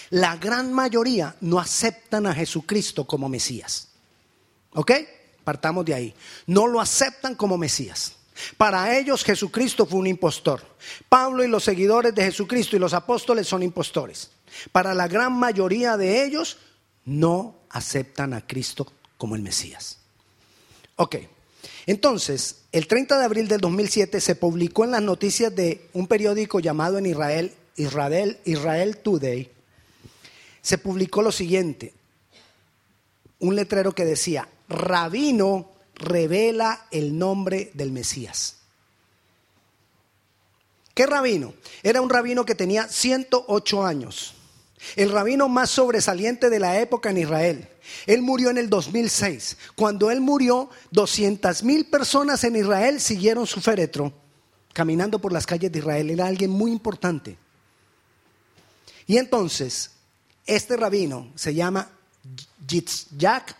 la 0.09 0.37
gran 0.37 0.73
mayoría 0.73 1.35
no 1.41 1.59
aceptan 1.59 2.27
a 2.27 2.33
Jesucristo 2.33 3.05
como 3.05 3.29
Mesías. 3.29 3.89
¿Ok? 4.73 4.91
Partamos 5.43 5.85
de 5.85 5.93
ahí. 5.93 6.13
No 6.45 6.67
lo 6.67 6.79
aceptan 6.79 7.35
como 7.35 7.57
Mesías. 7.57 8.13
Para 8.57 8.95
ellos 8.97 9.23
Jesucristo 9.23 9.85
fue 9.85 9.99
un 9.99 10.07
impostor. 10.07 10.61
Pablo 11.09 11.43
y 11.43 11.47
los 11.47 11.63
seguidores 11.63 12.13
de 12.13 12.25
Jesucristo 12.25 12.75
y 12.75 12.79
los 12.79 12.93
apóstoles 12.93 13.47
son 13.47 13.63
impostores. 13.63 14.29
Para 14.71 14.93
la 14.93 15.07
gran 15.07 15.33
mayoría 15.33 15.97
de 15.97 16.23
ellos 16.23 16.57
no 17.05 17.55
aceptan 17.69 18.33
a 18.33 18.45
Cristo 18.45 18.91
como 19.17 19.35
el 19.35 19.41
Mesías. 19.41 19.97
Ok, 20.97 21.15
entonces, 21.85 22.63
el 22.71 22.87
30 22.87 23.17
de 23.17 23.25
abril 23.25 23.47
del 23.47 23.61
2007 23.61 24.19
se 24.19 24.35
publicó 24.35 24.83
en 24.83 24.91
las 24.91 25.01
noticias 25.01 25.55
de 25.55 25.87
un 25.93 26.07
periódico 26.07 26.59
llamado 26.59 26.97
en 26.97 27.05
Israel, 27.05 27.53
Israel, 27.75 28.37
Israel 28.45 28.97
Today, 28.97 29.49
se 30.61 30.77
publicó 30.77 31.21
lo 31.21 31.31
siguiente, 31.31 31.93
un 33.39 33.55
letrero 33.55 33.93
que 33.93 34.03
decía, 34.03 34.49
Rabino 34.67 35.71
revela 35.95 36.87
el 36.91 37.17
nombre 37.17 37.71
del 37.73 37.91
Mesías. 37.91 38.57
¿Qué 40.93 41.05
rabino? 41.05 41.53
Era 41.83 42.01
un 42.01 42.09
rabino 42.09 42.43
que 42.43 42.55
tenía 42.55 42.87
108 42.87 43.85
años, 43.85 44.33
el 44.95 45.11
rabino 45.11 45.49
más 45.49 45.69
sobresaliente 45.69 46.49
de 46.49 46.59
la 46.59 46.79
época 46.79 47.09
en 47.09 47.17
Israel. 47.17 47.67
Él 48.05 48.21
murió 48.21 48.49
en 48.49 48.57
el 48.57 48.69
2006. 48.69 49.57
Cuando 49.75 50.11
él 50.11 50.21
murió, 50.21 50.69
200 50.91 51.63
mil 51.63 51.85
personas 51.85 52.43
en 52.43 52.55
Israel 52.55 52.99
siguieron 52.99 53.47
su 53.47 53.61
féretro 53.61 54.13
caminando 54.77 55.19
por 55.19 55.33
las 55.33 55.47
calles 55.47 55.71
de 55.71 55.79
Israel. 55.79 56.11
Era 56.11 56.27
alguien 56.27 56.51
muy 56.51 56.71
importante. 56.71 57.35
Y 59.07 59.17
entonces, 59.17 59.91
este 60.45 60.77
rabino 60.77 61.31
se 61.33 61.55
llama 61.55 61.89
Yitzhak 62.67 63.55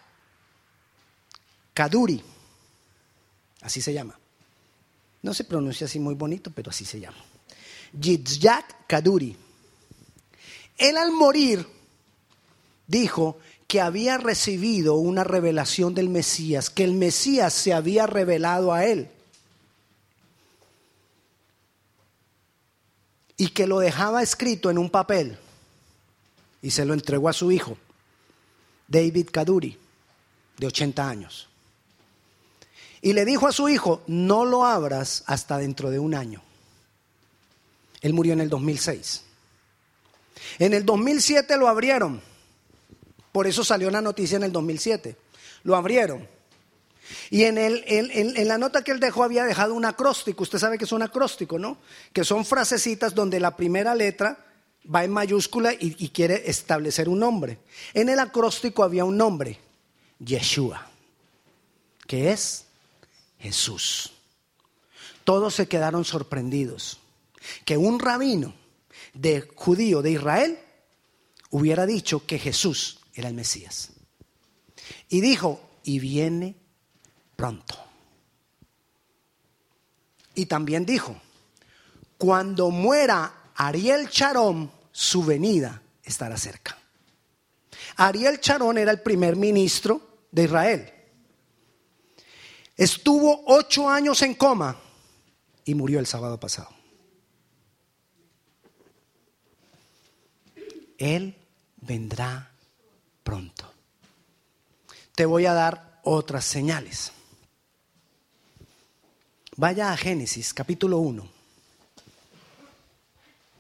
Kaduri. 1.74 2.22
Así 3.62 3.82
se 3.82 3.94
llama. 3.94 4.20
No 5.24 5.34
se 5.34 5.44
pronuncia 5.44 5.86
así 5.86 6.00
muy 6.00 6.14
bonito, 6.14 6.52
pero 6.52 6.70
así 6.70 6.86
se 6.86 7.00
llama. 7.00 7.18
Yitzhak 8.00 8.86
Kaduri. 8.86 9.36
Él 10.78 10.98
al 10.98 11.12
morir 11.12 11.68
dijo 12.88 13.38
que 13.68 13.82
había 13.82 14.18
recibido 14.18 14.96
una 14.96 15.24
revelación 15.24 15.94
del 15.94 16.10
Mesías, 16.10 16.70
que 16.70 16.84
el 16.84 16.94
Mesías 16.94 17.54
se 17.54 17.74
había 17.74 18.08
revelado 18.08 18.74
a 18.74 18.86
él. 18.86 19.10
Y 23.36 23.50
que 23.50 23.68
lo 23.68 23.80
dejaba 23.80 24.24
escrito 24.24 24.70
en 24.70 24.78
un 24.78 24.90
papel 24.90 25.38
y 26.62 26.72
se 26.72 26.86
lo 26.86 26.94
entregó 26.94 27.30
a 27.30 27.34
su 27.34 27.52
hijo, 27.52 27.78
David 28.88 29.30
Kaduri, 29.32 29.78
de 30.58 30.68
80 30.68 31.08
años. 31.08 31.48
Y 33.02 33.14
le 33.14 33.26
dijo 33.26 33.48
a 33.48 33.52
su 33.52 33.70
hijo, 33.70 34.02
no 34.08 34.44
lo 34.46 34.66
abras 34.66 35.24
hasta 35.28 35.58
dentro 35.58 35.92
de 35.92 36.00
un 36.00 36.16
año. 36.16 36.42
Él 38.02 38.14
murió 38.14 38.34
en 38.34 38.42
el 38.42 38.50
2006. 38.50 39.27
En 40.60 40.74
el 40.74 40.86
2007 40.86 41.58
lo 41.58 41.68
abrieron. 41.68 42.22
Por 43.32 43.48
eso 43.48 43.64
salió 43.64 43.92
la 43.92 44.02
noticia 44.02 44.38
en 44.38 44.44
el 44.44 44.52
2007. 44.52 45.16
Lo 45.64 45.76
abrieron. 45.76 46.28
Y 47.30 47.44
en, 47.44 47.58
el, 47.58 47.84
en, 47.88 48.48
la 48.48 48.58
nota 48.58 48.84
que 48.84 48.92
él 48.92 49.00
dejó 49.00 49.24
había 49.24 49.46
dejado 49.46 49.74
un 49.74 49.86
acróstico. 49.86 50.44
Usted 50.44 50.60
sabe 50.60 50.78
que 50.78 50.86
es 50.86 50.92
un 50.92 51.02
acróstico, 51.02 51.58
¿no? 51.58 51.78
Que 52.14 52.24
son 52.24 52.46
frasecitas 52.46 53.14
donde 53.16 53.40
la 53.40 53.56
primera 53.56 53.96
letra 53.96 54.46
va 54.94 55.04
en 55.04 55.12
mayúscula 55.12 55.74
y, 55.74 55.96
y 56.04 56.10
quiere 56.10 56.50
establecer 56.50 57.08
un 57.10 57.20
nombre. 57.20 57.60
En 57.94 58.10
el 58.10 58.20
acróstico 58.20 58.84
había 58.84 59.06
un 59.06 59.18
nombre, 59.18 59.60
Yeshua, 60.20 60.90
que 62.08 62.32
es 62.32 62.66
Jesús. 63.40 64.14
Todos 65.24 65.56
se 65.56 65.68
quedaron 65.68 66.06
sorprendidos 66.06 67.00
que 67.66 67.78
un 67.78 68.00
rabino 68.00 68.54
de 69.20 69.42
judío 69.56 70.02
de 70.02 70.12
Israel 70.12 70.60
hubiera 71.50 71.86
dicho 71.86 72.26
que 72.26 72.40
Jesús 72.40 73.00
era 73.14 73.30
el 73.30 73.34
Mesías. 73.34 73.92
Y 75.10 75.22
dijo, 75.22 75.62
y 75.84 76.00
viene 76.00 76.56
pronto. 77.36 77.76
Y 80.36 80.46
también 80.46 80.86
dijo, 80.86 81.20
cuando 82.18 82.70
muera 82.70 83.52
Ariel 83.56 84.10
Charón, 84.10 84.72
su 84.92 85.24
venida 85.24 85.82
estará 86.04 86.38
cerca. 86.38 86.78
Ariel 87.98 88.40
Charón 88.40 88.78
era 88.78 88.92
el 88.92 89.02
primer 89.02 89.36
ministro 89.36 90.26
de 90.32 90.44
Israel. 90.44 90.94
Estuvo 92.76 93.44
ocho 93.48 93.90
años 93.90 94.22
en 94.22 94.36
coma 94.36 94.80
y 95.66 95.74
murió 95.74 96.00
el 96.00 96.06
sábado 96.06 96.40
pasado. 96.40 96.77
Él 100.98 101.36
vendrá 101.78 102.52
pronto. 103.24 103.72
Te 105.16 105.26
voy 105.26 105.46
a 105.46 105.54
dar 105.54 106.00
otras 106.04 106.46
señales. 106.46 107.12
Vaya 109.56 109.92
a 109.92 109.98
Génesis 109.98 110.54
capítulo 110.54 111.00
1, 111.00 111.28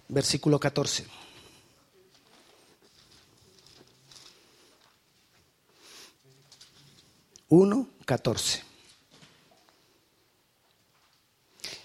versículo 0.09 0.59
14. 0.59 1.07
Uno, 7.49 7.87
catorce. 8.05 8.63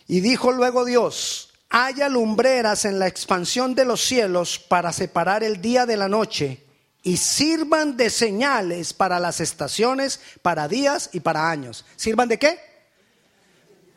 Y 0.08 0.20
dijo 0.20 0.52
luego 0.52 0.84
Dios, 0.84 1.51
haya 1.72 2.10
lumbreras 2.10 2.84
en 2.84 2.98
la 2.98 3.06
expansión 3.06 3.74
de 3.74 3.86
los 3.86 4.02
cielos 4.02 4.58
para 4.58 4.92
separar 4.92 5.42
el 5.42 5.62
día 5.62 5.86
de 5.86 5.96
la 5.96 6.06
noche 6.06 6.62
y 7.02 7.16
sirvan 7.16 7.96
de 7.96 8.10
señales 8.10 8.92
para 8.92 9.18
las 9.18 9.40
estaciones, 9.40 10.20
para 10.42 10.68
días 10.68 11.08
y 11.14 11.20
para 11.20 11.50
años. 11.50 11.86
¿Sirvan 11.96 12.28
de 12.28 12.38
qué? 12.38 12.60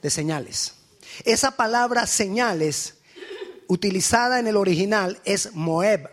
De 0.01 0.09
señales. 0.09 0.73
Esa 1.25 1.51
palabra 1.51 2.07
señales 2.07 2.95
utilizada 3.67 4.39
en 4.39 4.47
el 4.47 4.55
original 4.55 5.19
es 5.25 5.53
Moeb. 5.53 6.09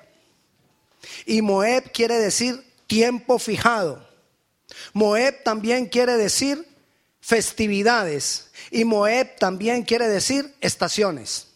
Y 1.27 1.43
Moeb 1.43 1.93
quiere 1.93 2.19
decir 2.19 2.61
tiempo 2.89 3.39
fijado. 3.39 4.05
Moeb 4.95 5.45
también 5.45 5.87
quiere 5.87 6.17
decir 6.17 6.67
festividades. 7.21 8.51
Y 8.73 8.85
Moeb 8.85 9.39
también 9.39 9.85
quiere 9.85 10.09
decir 10.09 10.57
estaciones. 10.61 11.52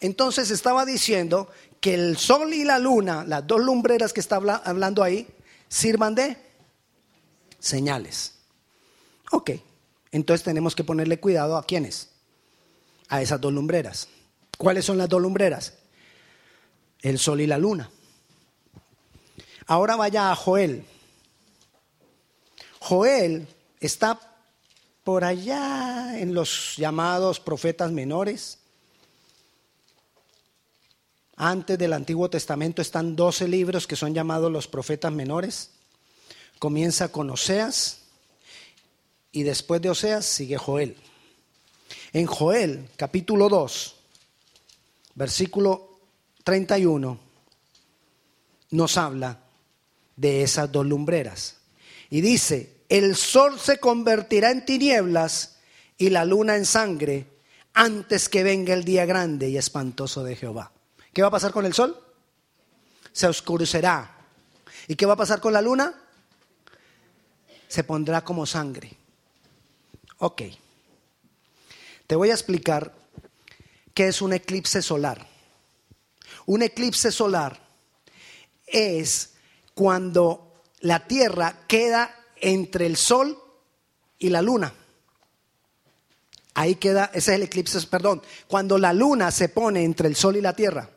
Entonces 0.00 0.50
estaba 0.50 0.84
diciendo 0.84 1.50
que 1.80 1.94
el 1.94 2.16
sol 2.16 2.52
y 2.52 2.64
la 2.64 2.78
luna, 2.78 3.24
las 3.26 3.46
dos 3.46 3.60
lumbreras 3.60 4.12
que 4.12 4.20
está 4.20 4.36
hablando 4.36 5.02
ahí, 5.02 5.26
sirvan 5.68 6.14
de 6.14 6.36
señales. 7.58 8.34
Ok, 9.32 9.52
entonces 10.12 10.44
tenemos 10.44 10.74
que 10.74 10.84
ponerle 10.84 11.18
cuidado 11.18 11.56
a 11.56 11.64
quiénes, 11.64 12.10
a 13.08 13.22
esas 13.22 13.40
dos 13.40 13.52
lumbreras. 13.52 14.08
¿Cuáles 14.58 14.84
son 14.84 14.98
las 14.98 15.08
dos 15.08 15.20
lumbreras? 15.20 15.74
El 17.00 17.18
sol 17.18 17.40
y 17.40 17.46
la 17.46 17.58
luna. 17.58 17.90
Ahora 19.66 19.96
vaya 19.96 20.30
a 20.30 20.36
Joel. 20.36 20.84
Joel 22.80 23.48
está 23.80 24.20
por 25.02 25.24
allá 25.24 26.18
en 26.18 26.34
los 26.34 26.74
llamados 26.76 27.40
profetas 27.40 27.90
menores 27.90 28.58
antes 31.36 31.78
del 31.78 31.92
Antiguo 31.92 32.30
Testamento 32.30 32.80
están 32.80 33.14
12 33.14 33.46
libros 33.46 33.86
que 33.86 33.96
son 33.96 34.14
llamados 34.14 34.50
los 34.50 34.66
profetas 34.66 35.12
menores. 35.12 35.70
Comienza 36.58 37.08
con 37.12 37.30
Oseas 37.30 38.00
y 39.32 39.42
después 39.42 39.82
de 39.82 39.90
Oseas 39.90 40.24
sigue 40.24 40.56
Joel. 40.56 40.96
En 42.14 42.26
Joel, 42.26 42.88
capítulo 42.96 43.50
2, 43.50 43.96
versículo 45.14 46.00
31, 46.42 47.18
nos 48.70 48.96
habla 48.96 49.38
de 50.16 50.42
esas 50.42 50.72
dos 50.72 50.86
lumbreras. 50.86 51.56
Y 52.08 52.22
dice, 52.22 52.76
el 52.88 53.14
sol 53.14 53.60
se 53.60 53.78
convertirá 53.78 54.50
en 54.50 54.64
tinieblas 54.64 55.56
y 55.98 56.08
la 56.08 56.24
luna 56.24 56.56
en 56.56 56.64
sangre 56.64 57.26
antes 57.74 58.30
que 58.30 58.42
venga 58.42 58.72
el 58.72 58.84
día 58.84 59.04
grande 59.04 59.50
y 59.50 59.58
espantoso 59.58 60.24
de 60.24 60.36
Jehová. 60.36 60.72
¿Qué 61.16 61.22
va 61.22 61.28
a 61.28 61.30
pasar 61.30 61.50
con 61.50 61.64
el 61.64 61.72
sol? 61.72 61.98
Se 63.10 63.26
oscurecerá. 63.26 64.18
¿Y 64.86 64.96
qué 64.96 65.06
va 65.06 65.14
a 65.14 65.16
pasar 65.16 65.40
con 65.40 65.50
la 65.50 65.62
luna? 65.62 65.94
Se 67.68 67.84
pondrá 67.84 68.22
como 68.22 68.44
sangre. 68.44 68.92
Ok. 70.18 70.42
Te 72.06 72.16
voy 72.16 72.28
a 72.28 72.34
explicar 72.34 72.92
qué 73.94 74.08
es 74.08 74.20
un 74.20 74.34
eclipse 74.34 74.82
solar. 74.82 75.26
Un 76.44 76.60
eclipse 76.60 77.10
solar 77.10 77.66
es 78.66 79.36
cuando 79.72 80.64
la 80.80 81.06
Tierra 81.06 81.60
queda 81.66 82.14
entre 82.42 82.84
el 82.84 82.98
Sol 82.98 83.42
y 84.18 84.28
la 84.28 84.42
Luna. 84.42 84.70
Ahí 86.52 86.74
queda, 86.74 87.06
ese 87.14 87.32
es 87.32 87.36
el 87.36 87.44
eclipse, 87.44 87.80
perdón, 87.86 88.20
cuando 88.46 88.76
la 88.76 88.92
Luna 88.92 89.30
se 89.30 89.48
pone 89.48 89.82
entre 89.82 90.08
el 90.08 90.14
Sol 90.14 90.36
y 90.36 90.42
la 90.42 90.52
Tierra. 90.52 90.90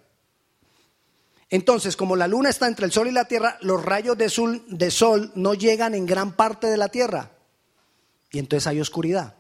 Entonces, 1.50 1.96
como 1.96 2.16
la 2.16 2.28
luna 2.28 2.50
está 2.50 2.68
entre 2.68 2.86
el 2.86 2.92
sol 2.92 3.08
y 3.08 3.12
la 3.12 3.26
tierra, 3.26 3.58
los 3.62 3.84
rayos 3.84 4.18
de 4.18 4.30
sol, 4.30 5.32
no 5.34 5.54
llegan 5.56 5.96
en 5.96 6.06
gran 6.06 6.34
parte 6.34 6.68
de 6.68 6.78
la 6.78 6.90
tierra. 6.90 7.32
Y 8.32 8.38
entonces 8.38 8.68
hay 8.68 8.80
oscuridad. 8.80 9.36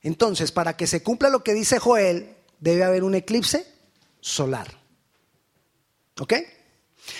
Entonces, 0.00 0.52
para 0.52 0.76
que 0.76 0.86
se 0.86 1.02
cumpla 1.02 1.28
lo 1.28 1.44
que 1.44 1.52
dice 1.52 1.78
Joel, 1.78 2.36
debe 2.58 2.84
haber 2.84 3.04
un 3.04 3.14
eclipse 3.14 3.66
solar. 4.20 4.68
¿Ok? 6.18 6.32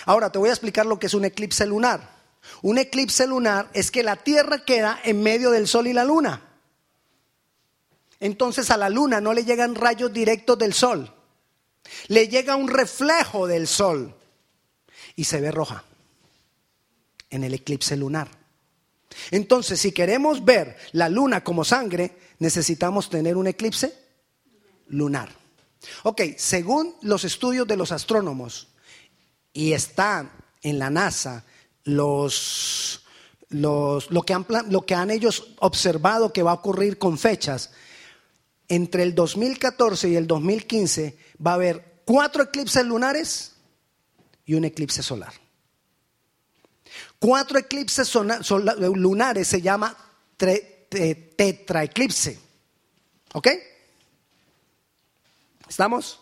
Ahora 0.07 0.33
te 0.33 0.39
voy 0.39 0.49
a 0.49 0.53
explicar 0.53 0.87
lo 0.87 0.99
que 0.99 1.09
es 1.09 1.15
un 1.15 1.27
eclipse 1.27 1.67
lunar. 1.67 2.17
Un 2.63 2.79
eclipse 2.79 3.27
lunar 3.27 3.69
es 3.75 3.91
que 3.91 4.03
la 4.03 4.17
Tierra 4.17 4.65
queda 4.65 4.99
en 5.05 5.23
medio 5.23 5.51
del 5.51 5.67
Sol 5.67 5.89
y 5.89 5.93
la 5.93 6.05
Luna. 6.05 6.43
Entonces 8.19 8.71
a 8.71 8.79
la 8.79 8.89
Luna 8.89 9.21
no 9.21 9.35
le 9.35 9.45
llegan 9.45 9.75
rayos 9.75 10.13
directos 10.13 10.57
del 10.57 10.73
Sol 10.73 11.16
le 12.09 12.29
llega 12.29 12.57
un 12.57 12.69
reflejo 12.69 13.47
del 13.47 13.67
sol 13.67 14.15
y 15.15 15.25
se 15.25 15.41
ve 15.41 15.51
roja 15.51 15.85
en 17.31 17.45
el 17.45 17.55
eclipse 17.55 17.97
lunar. 17.97 18.29
Entonces, 19.31 19.81
si 19.81 19.93
queremos 19.93 20.45
ver 20.45 20.77
la 20.93 21.09
luna 21.09 21.43
como 21.43 21.65
sangre, 21.65 22.17
necesitamos 22.39 23.09
tener 23.09 23.37
un 23.37 23.47
eclipse 23.47 23.97
lunar. 24.89 25.31
Ok, 26.03 26.23
según 26.37 26.95
los 27.03 27.25
estudios 27.25 27.67
de 27.67 27.77
los 27.77 27.93
astrónomos, 27.93 28.69
y 29.53 29.73
están 29.73 30.31
en 30.63 30.79
la 30.79 30.91
NASA 30.91 31.45
los, 31.85 33.03
los, 33.49 34.11
lo, 34.11 34.23
que 34.23 34.35
han, 34.35 34.47
lo 34.69 34.85
que 34.85 34.95
han 34.95 35.11
ellos 35.11 35.55
observado 35.61 36.33
que 36.33 36.43
va 36.43 36.51
a 36.51 36.55
ocurrir 36.55 36.99
con 36.99 37.17
fechas, 37.17 37.71
entre 38.69 39.03
el 39.03 39.15
2014 39.15 40.11
y 40.11 40.17
el 40.17 40.27
2015 40.27 41.17
va 41.45 41.53
a 41.53 41.55
haber 41.55 42.03
cuatro 42.05 42.43
eclipses 42.43 42.85
lunares 42.85 43.53
y 44.45 44.55
un 44.55 44.65
eclipse 44.65 45.03
solar. 45.03 45.33
Cuatro 47.19 47.59
eclipses 47.59 48.15
lunares 48.15 49.49
se 49.49 49.61
llama 49.61 49.97
tetraeclipse. 50.39 52.39
¿Ok? 53.33 53.49
¿Estamos? 55.69 56.21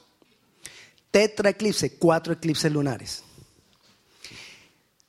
Tetraeclipse, 1.11 1.97
cuatro 1.97 2.33
eclipses 2.33 2.73
lunares. 2.73 3.23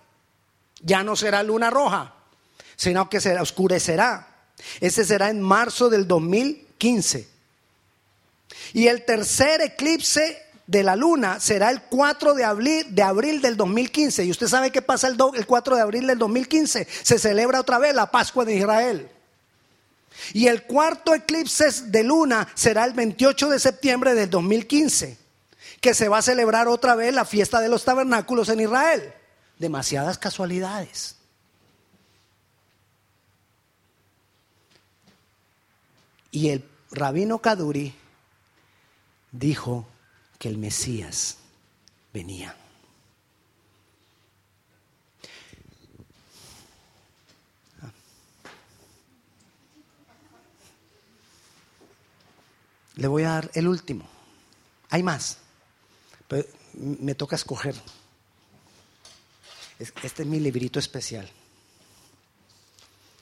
ya 0.86 1.02
no 1.02 1.16
será 1.16 1.42
luna 1.42 1.68
roja, 1.68 2.14
sino 2.76 3.10
que 3.10 3.20
se 3.20 3.38
oscurecerá. 3.38 4.28
Ese 4.80 5.04
será 5.04 5.28
en 5.30 5.42
marzo 5.42 5.90
del 5.90 6.06
2015. 6.06 7.28
Y 8.72 8.86
el 8.86 9.04
tercer 9.04 9.60
eclipse 9.60 10.40
de 10.68 10.84
la 10.84 10.94
luna 10.94 11.40
será 11.40 11.70
el 11.70 11.82
4 11.82 12.34
de 12.34 12.44
abril, 12.44 12.94
de 12.94 13.02
abril 13.02 13.42
del 13.42 13.56
2015. 13.56 14.24
¿Y 14.24 14.30
usted 14.30 14.46
sabe 14.46 14.70
qué 14.70 14.80
pasa 14.80 15.08
el, 15.08 15.16
el 15.34 15.46
4 15.46 15.76
de 15.76 15.82
abril 15.82 16.06
del 16.06 16.18
2015? 16.18 16.86
Se 17.02 17.18
celebra 17.18 17.60
otra 17.60 17.78
vez 17.78 17.92
la 17.92 18.10
Pascua 18.12 18.44
de 18.44 18.54
Israel. 18.54 19.10
Y 20.32 20.46
el 20.46 20.62
cuarto 20.62 21.14
eclipse 21.14 21.66
de 21.86 22.04
luna 22.04 22.46
será 22.54 22.84
el 22.84 22.92
28 22.92 23.48
de 23.50 23.58
septiembre 23.58 24.14
del 24.14 24.30
2015, 24.30 25.18
que 25.80 25.94
se 25.94 26.08
va 26.08 26.18
a 26.18 26.22
celebrar 26.22 26.68
otra 26.68 26.94
vez 26.94 27.12
la 27.12 27.24
fiesta 27.24 27.60
de 27.60 27.68
los 27.68 27.84
tabernáculos 27.84 28.48
en 28.48 28.60
Israel 28.60 29.12
demasiadas 29.58 30.18
casualidades. 30.18 31.16
Y 36.30 36.50
el 36.50 36.68
rabino 36.90 37.38
Kaduri 37.38 37.94
dijo 39.32 39.86
que 40.38 40.48
el 40.48 40.58
Mesías 40.58 41.38
venía. 42.12 42.54
Le 52.96 53.08
voy 53.08 53.24
a 53.24 53.30
dar 53.30 53.50
el 53.54 53.68
último. 53.68 54.08
Hay 54.88 55.02
más, 55.02 55.38
me 56.74 57.14
toca 57.14 57.36
escoger. 57.36 57.74
Este 59.78 60.22
es 60.22 60.26
mi 60.26 60.40
librito 60.40 60.78
especial. 60.78 61.28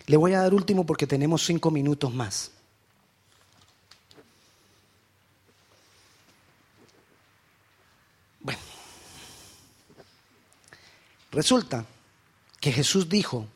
Le 0.07 0.17
voy 0.17 0.35
a 0.35 0.43
dar 0.43 0.55
último 0.55 0.85
porque 0.85 1.07
tenemos 1.07 1.45
cinco 1.45 1.71
minutos 1.71 2.13
más. 2.13 2.51
Bueno, 8.41 8.61
resulta 11.33 11.87
que 12.61 12.71
Jesús 12.71 13.09
dijo 13.09 13.47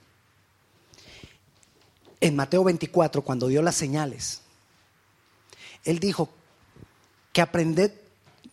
en 2.21 2.35
Mateo 2.35 2.65
24, 2.65 3.23
cuando 3.23 3.47
dio 3.47 3.63
las 3.63 3.77
señales, 3.77 4.41
Él 5.85 6.01
dijo 6.01 6.31
que 7.33 7.43
aprended 7.43 7.93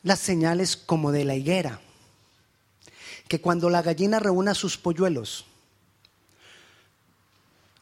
las 0.03 0.19
señales 0.19 0.77
como 0.77 1.11
de 1.11 1.25
la 1.25 1.35
higuera 1.35 1.81
que 3.27 3.41
cuando 3.41 3.69
la 3.69 3.81
gallina 3.81 4.19
reúna 4.19 4.53
sus 4.53 4.77
polluelos, 4.77 5.45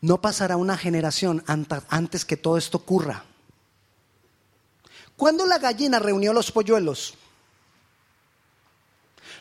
no 0.01 0.21
pasará 0.21 0.57
una 0.57 0.77
generación 0.77 1.43
antes 1.47 2.25
que 2.25 2.37
todo 2.37 2.57
esto 2.57 2.77
ocurra. 2.77 3.23
¿Cuándo 5.15 5.45
la 5.45 5.59
gallina 5.59 5.99
reunió 5.99 6.33
los 6.33 6.51
polluelos? 6.51 7.13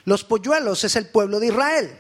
Los 0.04 0.24
polluelos 0.24 0.84
es 0.84 0.96
el 0.96 1.06
pueblo 1.08 1.40
de 1.40 1.48
Israel. 1.48 1.98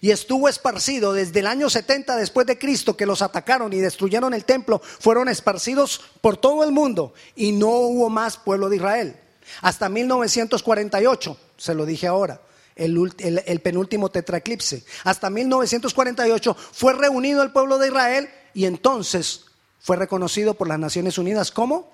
Y 0.00 0.10
estuvo 0.10 0.48
esparcido 0.48 1.12
desde 1.12 1.40
el 1.40 1.46
año 1.46 1.70
70 1.70 2.16
después 2.16 2.46
de 2.46 2.58
Cristo 2.58 2.96
que 2.96 3.06
los 3.06 3.22
atacaron 3.22 3.72
y 3.72 3.78
destruyeron 3.78 4.34
el 4.34 4.44
templo. 4.44 4.80
Fueron 4.80 5.28
esparcidos 5.28 6.02
por 6.20 6.36
todo 6.36 6.64
el 6.64 6.72
mundo 6.72 7.14
y 7.34 7.52
no 7.52 7.68
hubo 7.68 8.10
más 8.10 8.36
pueblo 8.36 8.68
de 8.68 8.76
Israel. 8.76 9.16
Hasta 9.60 9.88
1948, 9.88 11.36
se 11.56 11.74
lo 11.74 11.86
dije 11.86 12.06
ahora, 12.06 12.40
el, 12.76 13.60
penúltimo 13.62 14.10
tetraclipse. 14.10 14.84
Hasta 15.04 15.30
1948 15.30 16.56
fue 16.72 16.94
reunido 16.94 17.42
el 17.42 17.52
pueblo 17.52 17.78
de 17.78 17.88
Israel 17.88 18.28
y 18.52 18.64
entonces 18.64 19.46
fue 19.80 19.96
reconocido 19.96 20.54
por 20.54 20.68
las 20.68 20.78
Naciones 20.78 21.18
Unidas 21.18 21.50
como 21.50 21.92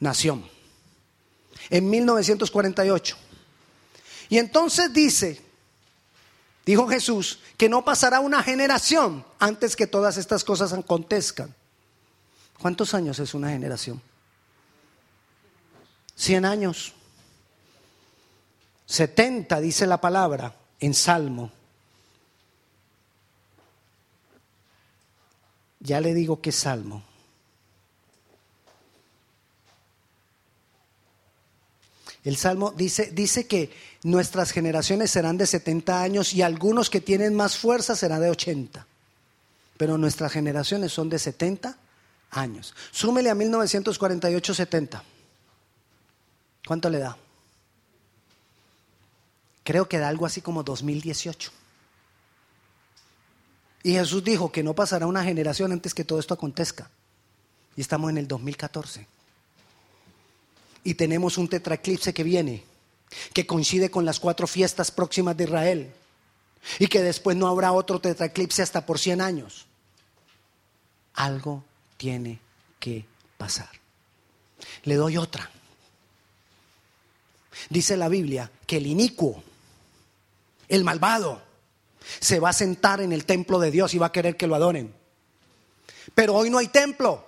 nación. 0.00 0.44
En 1.70 1.88
1948. 1.88 3.16
Y 4.28 4.38
entonces 4.38 4.92
dice, 4.92 5.40
dijo 6.64 6.88
Jesús, 6.88 7.40
que 7.56 7.68
no 7.68 7.84
pasará 7.84 8.20
una 8.20 8.42
generación 8.42 9.24
antes 9.38 9.76
que 9.76 9.86
todas 9.86 10.16
estas 10.16 10.42
cosas 10.42 10.72
acontezcan. 10.72 11.54
¿Cuántos 12.58 12.94
años 12.94 13.18
es 13.18 13.34
una 13.34 13.50
generación? 13.50 14.00
Cien 16.16 16.44
años. 16.44 16.94
70 18.92 19.58
dice 19.62 19.86
la 19.86 20.02
palabra 20.02 20.54
en 20.78 20.92
Salmo. 20.92 21.50
Ya 25.80 25.98
le 25.98 26.12
digo 26.12 26.42
que 26.42 26.52
Salmo. 26.52 27.02
El 32.22 32.36
Salmo 32.36 32.72
dice, 32.76 33.10
dice 33.12 33.46
que 33.46 33.70
nuestras 34.02 34.50
generaciones 34.50 35.10
serán 35.10 35.38
de 35.38 35.46
70 35.46 36.02
años 36.02 36.34
y 36.34 36.42
algunos 36.42 36.90
que 36.90 37.00
tienen 37.00 37.34
más 37.34 37.56
fuerza 37.56 37.96
serán 37.96 38.20
de 38.20 38.28
80. 38.28 38.86
Pero 39.78 39.96
nuestras 39.96 40.30
generaciones 40.30 40.92
son 40.92 41.08
de 41.08 41.18
70 41.18 41.78
años. 42.30 42.74
Súmele 42.90 43.30
a 43.30 43.34
1948, 43.34 44.52
70. 44.52 45.02
¿Cuánto 46.66 46.90
le 46.90 46.98
da? 46.98 47.16
Creo 49.64 49.88
que 49.88 49.98
da 49.98 50.08
algo 50.08 50.26
así 50.26 50.40
como 50.40 50.62
2018. 50.62 51.52
Y 53.84 53.92
Jesús 53.92 54.22
dijo 54.22 54.52
que 54.52 54.62
no 54.62 54.74
pasará 54.74 55.06
una 55.06 55.24
generación 55.24 55.72
antes 55.72 55.94
que 55.94 56.04
todo 56.04 56.18
esto 56.20 56.34
acontezca. 56.34 56.90
Y 57.76 57.80
estamos 57.80 58.10
en 58.10 58.18
el 58.18 58.28
2014. 58.28 59.06
Y 60.84 60.94
tenemos 60.94 61.38
un 61.38 61.48
tetraclipse 61.48 62.12
que 62.12 62.22
viene, 62.22 62.64
que 63.32 63.46
coincide 63.46 63.90
con 63.90 64.04
las 64.04 64.20
cuatro 64.20 64.46
fiestas 64.46 64.90
próximas 64.90 65.36
de 65.36 65.44
Israel. 65.44 65.92
Y 66.78 66.86
que 66.86 67.02
después 67.02 67.36
no 67.36 67.48
habrá 67.48 67.72
otro 67.72 68.00
tetraclipse 68.00 68.62
hasta 68.62 68.86
por 68.86 68.98
100 68.98 69.20
años. 69.20 69.66
Algo 71.14 71.64
tiene 71.96 72.40
que 72.78 73.04
pasar. 73.36 73.70
Le 74.84 74.94
doy 74.94 75.16
otra. 75.16 75.50
Dice 77.68 77.96
la 77.96 78.08
Biblia 78.08 78.50
que 78.66 78.76
el 78.76 78.86
inicuo, 78.86 79.42
el 80.72 80.84
malvado, 80.84 81.42
se 82.18 82.40
va 82.40 82.48
a 82.48 82.54
sentar 82.54 83.02
en 83.02 83.12
el 83.12 83.26
templo 83.26 83.58
de 83.58 83.70
Dios 83.70 83.92
y 83.92 83.98
va 83.98 84.06
a 84.06 84.12
querer 84.12 84.38
que 84.38 84.46
lo 84.46 84.54
adoren. 84.54 84.94
Pero 86.14 86.34
hoy 86.34 86.48
no 86.48 86.56
hay 86.56 86.68
templo. 86.68 87.22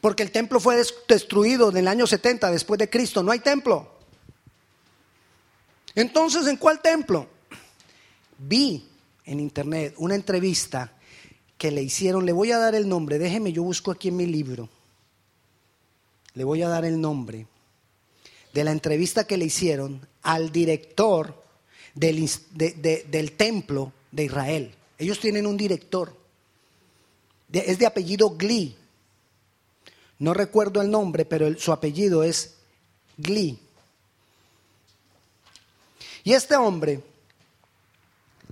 Porque 0.00 0.22
el 0.22 0.32
templo 0.32 0.58
fue 0.58 0.82
destruido 1.06 1.68
en 1.68 1.76
el 1.76 1.86
año 1.86 2.06
70 2.06 2.50
después 2.50 2.78
de 2.78 2.88
Cristo. 2.88 3.22
No 3.22 3.30
hay 3.30 3.40
templo. 3.40 3.98
Entonces, 5.94 6.46
¿en 6.46 6.56
cuál 6.56 6.80
templo? 6.80 7.28
Vi 8.38 8.88
en 9.26 9.40
internet 9.40 9.94
una 9.98 10.14
entrevista 10.14 10.94
que 11.58 11.70
le 11.70 11.82
hicieron. 11.82 12.24
Le 12.24 12.32
voy 12.32 12.52
a 12.52 12.58
dar 12.58 12.74
el 12.74 12.88
nombre. 12.88 13.18
Déjeme, 13.18 13.52
yo 13.52 13.62
busco 13.62 13.90
aquí 13.90 14.08
en 14.08 14.16
mi 14.16 14.24
libro. 14.24 14.70
Le 16.32 16.44
voy 16.44 16.62
a 16.62 16.68
dar 16.68 16.86
el 16.86 16.98
nombre 16.98 17.46
de 18.58 18.64
la 18.64 18.72
entrevista 18.72 19.24
que 19.24 19.36
le 19.36 19.44
hicieron 19.44 20.04
al 20.22 20.50
director 20.50 21.44
del, 21.94 22.28
del 22.50 23.32
templo 23.36 23.92
de 24.10 24.24
Israel. 24.24 24.74
Ellos 24.98 25.20
tienen 25.20 25.46
un 25.46 25.56
director. 25.56 26.12
es 27.52 27.78
de 27.78 27.86
apellido 27.86 28.30
Glee. 28.30 28.76
No 30.18 30.34
recuerdo 30.34 30.82
el 30.82 30.90
nombre, 30.90 31.24
pero 31.24 31.56
su 31.56 31.70
apellido 31.70 32.24
es 32.24 32.56
Glee. 33.16 33.60
Y 36.24 36.32
este 36.32 36.56
hombre 36.56 37.00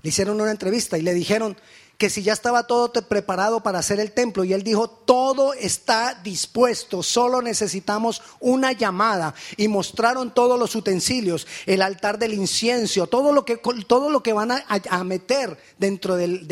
le 0.03 0.09
hicieron 0.09 0.41
una 0.41 0.53
entrevista 0.53 0.97
y 0.97 1.03
le 1.03 1.15
dijeron, 1.15 1.57
que 1.99 2.11
si 2.11 2.23
ya 2.23 2.35
estaba 2.35 2.67
todo 2.67 2.93
preparado 2.93 3.63
para 3.63 3.79
hacer 3.79 4.01
el 4.01 4.13
templo 4.13 4.45
y 4.45 4.53
él 4.53 4.63
dijo, 4.63 4.89
todo 4.89 5.55
está 5.55 6.15
dispuesto, 6.23 7.03
solo 7.03 7.41
necesitamos 7.41 8.23
una 8.39 8.73
llamada 8.73 9.35
y 9.57 9.69
mostraron 9.69 10.35
todos 10.35 10.59
los 10.59 10.75
utensilios, 10.75 11.47
el 11.65 11.81
altar 11.81 12.19
del 12.19 12.35
incienso, 12.35 13.07
todo 13.07 13.33
lo 13.33 13.45
que, 13.47 13.57
todo 13.87 14.11
lo 14.11 14.23
que 14.23 14.35
van 14.35 14.51
a, 14.53 15.05
meter 15.05 15.57
dentro 15.79 16.17
del, 16.17 16.47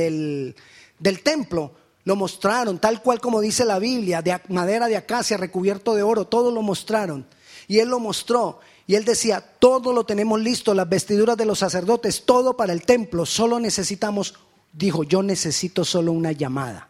del 0.99 1.23
templo. 1.23 1.73
Lo 2.05 2.17
mostraron, 2.17 2.79
tal 2.79 3.03
cual 3.03 3.21
como 3.21 3.41
dice 3.41 3.65
la 3.65 3.79
Biblia, 3.79 4.21
de 4.21 4.39
madera 4.49 4.89
de 4.89 4.97
acacia 4.97 5.39
recubierto 5.39 5.95
de 5.95 6.03
oro, 6.03 6.27
todo 6.27 6.51
lo 6.51 6.61
mostraron. 6.61 7.27
Y 7.67 7.79
él 7.79 7.89
lo 7.89 7.99
mostró. 7.99 8.61
Y 8.87 8.95
él 8.95 9.07
decía, 9.07 9.41
todo 9.59 9.95
lo 9.95 10.05
tenemos 10.05 10.39
listo, 10.39 10.75
las 10.75 10.89
vestiduras 10.89 11.39
de 11.39 11.47
los 11.47 11.61
sacerdotes, 11.61 12.25
todo 12.27 12.59
para 12.59 12.75
el 12.75 12.83
templo, 12.83 13.25
solo 13.25 13.59
necesitamos 13.59 14.35
dijo, 14.75 15.05
yo 15.05 15.23
necesito 15.23 15.85
solo 15.85 16.13
una 16.13 16.33
llamada 16.33 16.89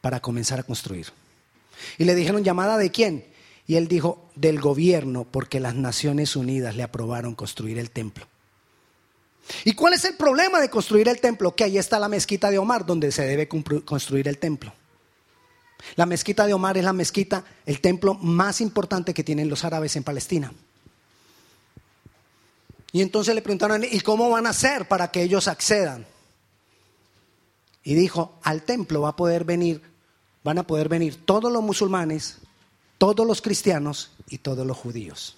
para 0.00 0.20
comenzar 0.20 0.60
a 0.60 0.62
construir. 0.62 1.06
Y 1.98 2.04
le 2.04 2.14
dijeron, 2.14 2.44
¿llamada 2.44 2.78
de 2.78 2.90
quién? 2.90 3.26
Y 3.66 3.74
él 3.76 3.88
dijo, 3.88 4.30
del 4.36 4.60
gobierno, 4.60 5.24
porque 5.24 5.58
las 5.58 5.74
Naciones 5.74 6.36
Unidas 6.36 6.76
le 6.76 6.82
aprobaron 6.82 7.34
construir 7.34 7.78
el 7.78 7.90
templo. 7.90 8.26
¿Y 9.64 9.74
cuál 9.74 9.94
es 9.94 10.04
el 10.04 10.14
problema 10.14 10.60
de 10.60 10.70
construir 10.70 11.08
el 11.08 11.20
templo? 11.20 11.54
Que 11.54 11.64
ahí 11.64 11.78
está 11.78 11.98
la 11.98 12.08
mezquita 12.08 12.50
de 12.50 12.58
Omar, 12.58 12.84
donde 12.84 13.10
se 13.12 13.24
debe 13.24 13.48
construir 13.48 14.28
el 14.28 14.38
templo. 14.38 14.72
La 15.94 16.06
mezquita 16.06 16.46
de 16.46 16.54
Omar 16.54 16.76
es 16.78 16.84
la 16.84 16.92
mezquita, 16.92 17.44
el 17.64 17.80
templo 17.80 18.14
más 18.14 18.60
importante 18.60 19.14
que 19.14 19.24
tienen 19.24 19.48
los 19.48 19.64
árabes 19.64 19.94
en 19.96 20.04
Palestina. 20.04 20.52
Y 22.92 23.02
entonces 23.02 23.34
le 23.34 23.42
preguntaron, 23.42 23.84
¿y 23.84 24.00
cómo 24.00 24.30
van 24.30 24.46
a 24.46 24.50
hacer 24.50 24.88
para 24.88 25.10
que 25.10 25.22
ellos 25.22 25.48
accedan? 25.48 26.06
Y 27.86 27.94
dijo, 27.94 28.36
al 28.42 28.64
templo 28.64 29.02
va 29.02 29.10
a 29.10 29.16
poder 29.16 29.44
venir, 29.44 29.80
van 30.42 30.58
a 30.58 30.66
poder 30.66 30.88
venir 30.88 31.24
todos 31.24 31.52
los 31.52 31.62
musulmanes, 31.62 32.38
todos 32.98 33.24
los 33.24 33.40
cristianos 33.40 34.10
y 34.28 34.38
todos 34.38 34.66
los 34.66 34.76
judíos. 34.76 35.36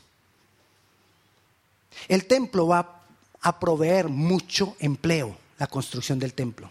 El 2.08 2.24
templo 2.24 2.66
va 2.66 3.02
a 3.42 3.60
proveer 3.60 4.08
mucho 4.08 4.76
empleo, 4.78 5.36
la 5.58 5.66
construcción 5.66 6.18
del 6.18 6.32
templo. 6.32 6.70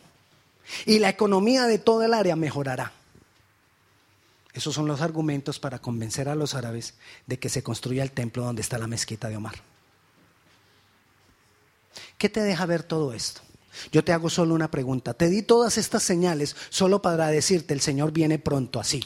Y 0.88 0.98
la 0.98 1.10
economía 1.10 1.68
de 1.68 1.78
todo 1.78 2.02
el 2.02 2.16
área 2.16 2.36
mejorará. 2.36 2.92
Esos 4.54 4.74
son 4.74 4.88
los 4.88 5.02
argumentos 5.02 5.60
para 5.60 5.78
convencer 5.78 6.28
a 6.28 6.34
los 6.34 6.56
árabes 6.56 6.96
de 7.28 7.38
que 7.38 7.50
se 7.50 7.62
construya 7.62 8.02
el 8.02 8.12
templo 8.12 8.44
donde 8.44 8.63
está 8.63 8.80
la 8.80 8.88
mezquita 8.88 9.30
de 9.30 9.38
Omar. 9.38 9.62
¿Qué 12.18 12.30
te 12.30 12.42
deja 12.42 12.66
ver 12.66 12.82
todo 12.82 13.13
esto? 13.13 13.42
Yo 13.92 14.04
te 14.04 14.13
hago 14.13 14.30
solo 14.30 14.56
una 14.56 14.72
pregunta. 14.72 15.13
Te 15.13 15.30
di 15.30 15.42
todas 15.42 15.78
estas 15.78 16.04
señales 16.04 16.56
solo 16.70 17.02
para 17.02 17.28
decirte 17.28 17.74
el 17.74 17.82
Señor 17.82 18.12
viene 18.12 18.40
pronto 18.40 18.80
así. 18.80 19.04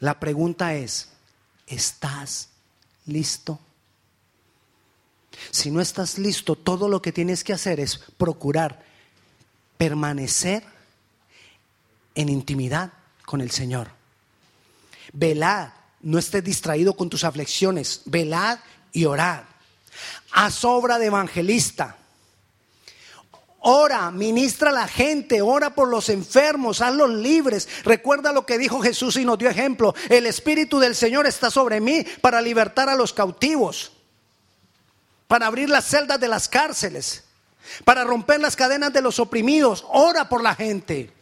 La 0.00 0.18
pregunta 0.18 0.74
es, 0.74 1.08
¿estás 1.66 2.48
listo? 3.06 3.58
Si 5.50 5.70
no 5.70 5.80
estás 5.80 6.18
listo, 6.18 6.56
todo 6.56 6.88
lo 6.88 7.00
que 7.00 7.12
tienes 7.12 7.44
que 7.44 7.52
hacer 7.52 7.80
es 7.80 7.98
procurar 8.16 8.84
permanecer 9.76 10.62
en 12.14 12.28
intimidad 12.28 12.92
con 13.24 13.40
el 13.40 13.50
Señor. 13.50 13.88
Velad, 15.12 15.70
no 16.02 16.18
estés 16.18 16.44
distraído 16.44 16.94
con 16.94 17.08
tus 17.08 17.24
aflicciones, 17.24 18.02
velad 18.04 18.58
y 18.92 19.04
orad. 19.04 19.44
Haz 20.32 20.64
obra 20.64 20.98
de 20.98 21.06
evangelista. 21.06 21.96
Ora, 23.64 24.10
ministra 24.10 24.70
a 24.70 24.72
la 24.72 24.88
gente, 24.88 25.40
ora 25.40 25.72
por 25.72 25.88
los 25.88 26.08
enfermos, 26.08 26.80
hazlos 26.80 27.10
libres. 27.10 27.68
Recuerda 27.84 28.32
lo 28.32 28.44
que 28.44 28.58
dijo 28.58 28.80
Jesús 28.80 29.16
y 29.16 29.24
nos 29.24 29.38
dio 29.38 29.48
ejemplo. 29.48 29.94
El 30.08 30.26
Espíritu 30.26 30.80
del 30.80 30.96
Señor 30.96 31.28
está 31.28 31.48
sobre 31.48 31.80
mí 31.80 32.04
para 32.20 32.42
libertar 32.42 32.88
a 32.88 32.96
los 32.96 33.12
cautivos, 33.12 33.92
para 35.28 35.46
abrir 35.46 35.70
las 35.70 35.84
celdas 35.84 36.18
de 36.18 36.26
las 36.26 36.48
cárceles, 36.48 37.22
para 37.84 38.02
romper 38.02 38.40
las 38.40 38.56
cadenas 38.56 38.92
de 38.92 39.00
los 39.00 39.20
oprimidos. 39.20 39.84
Ora 39.90 40.28
por 40.28 40.42
la 40.42 40.56
gente. 40.56 41.12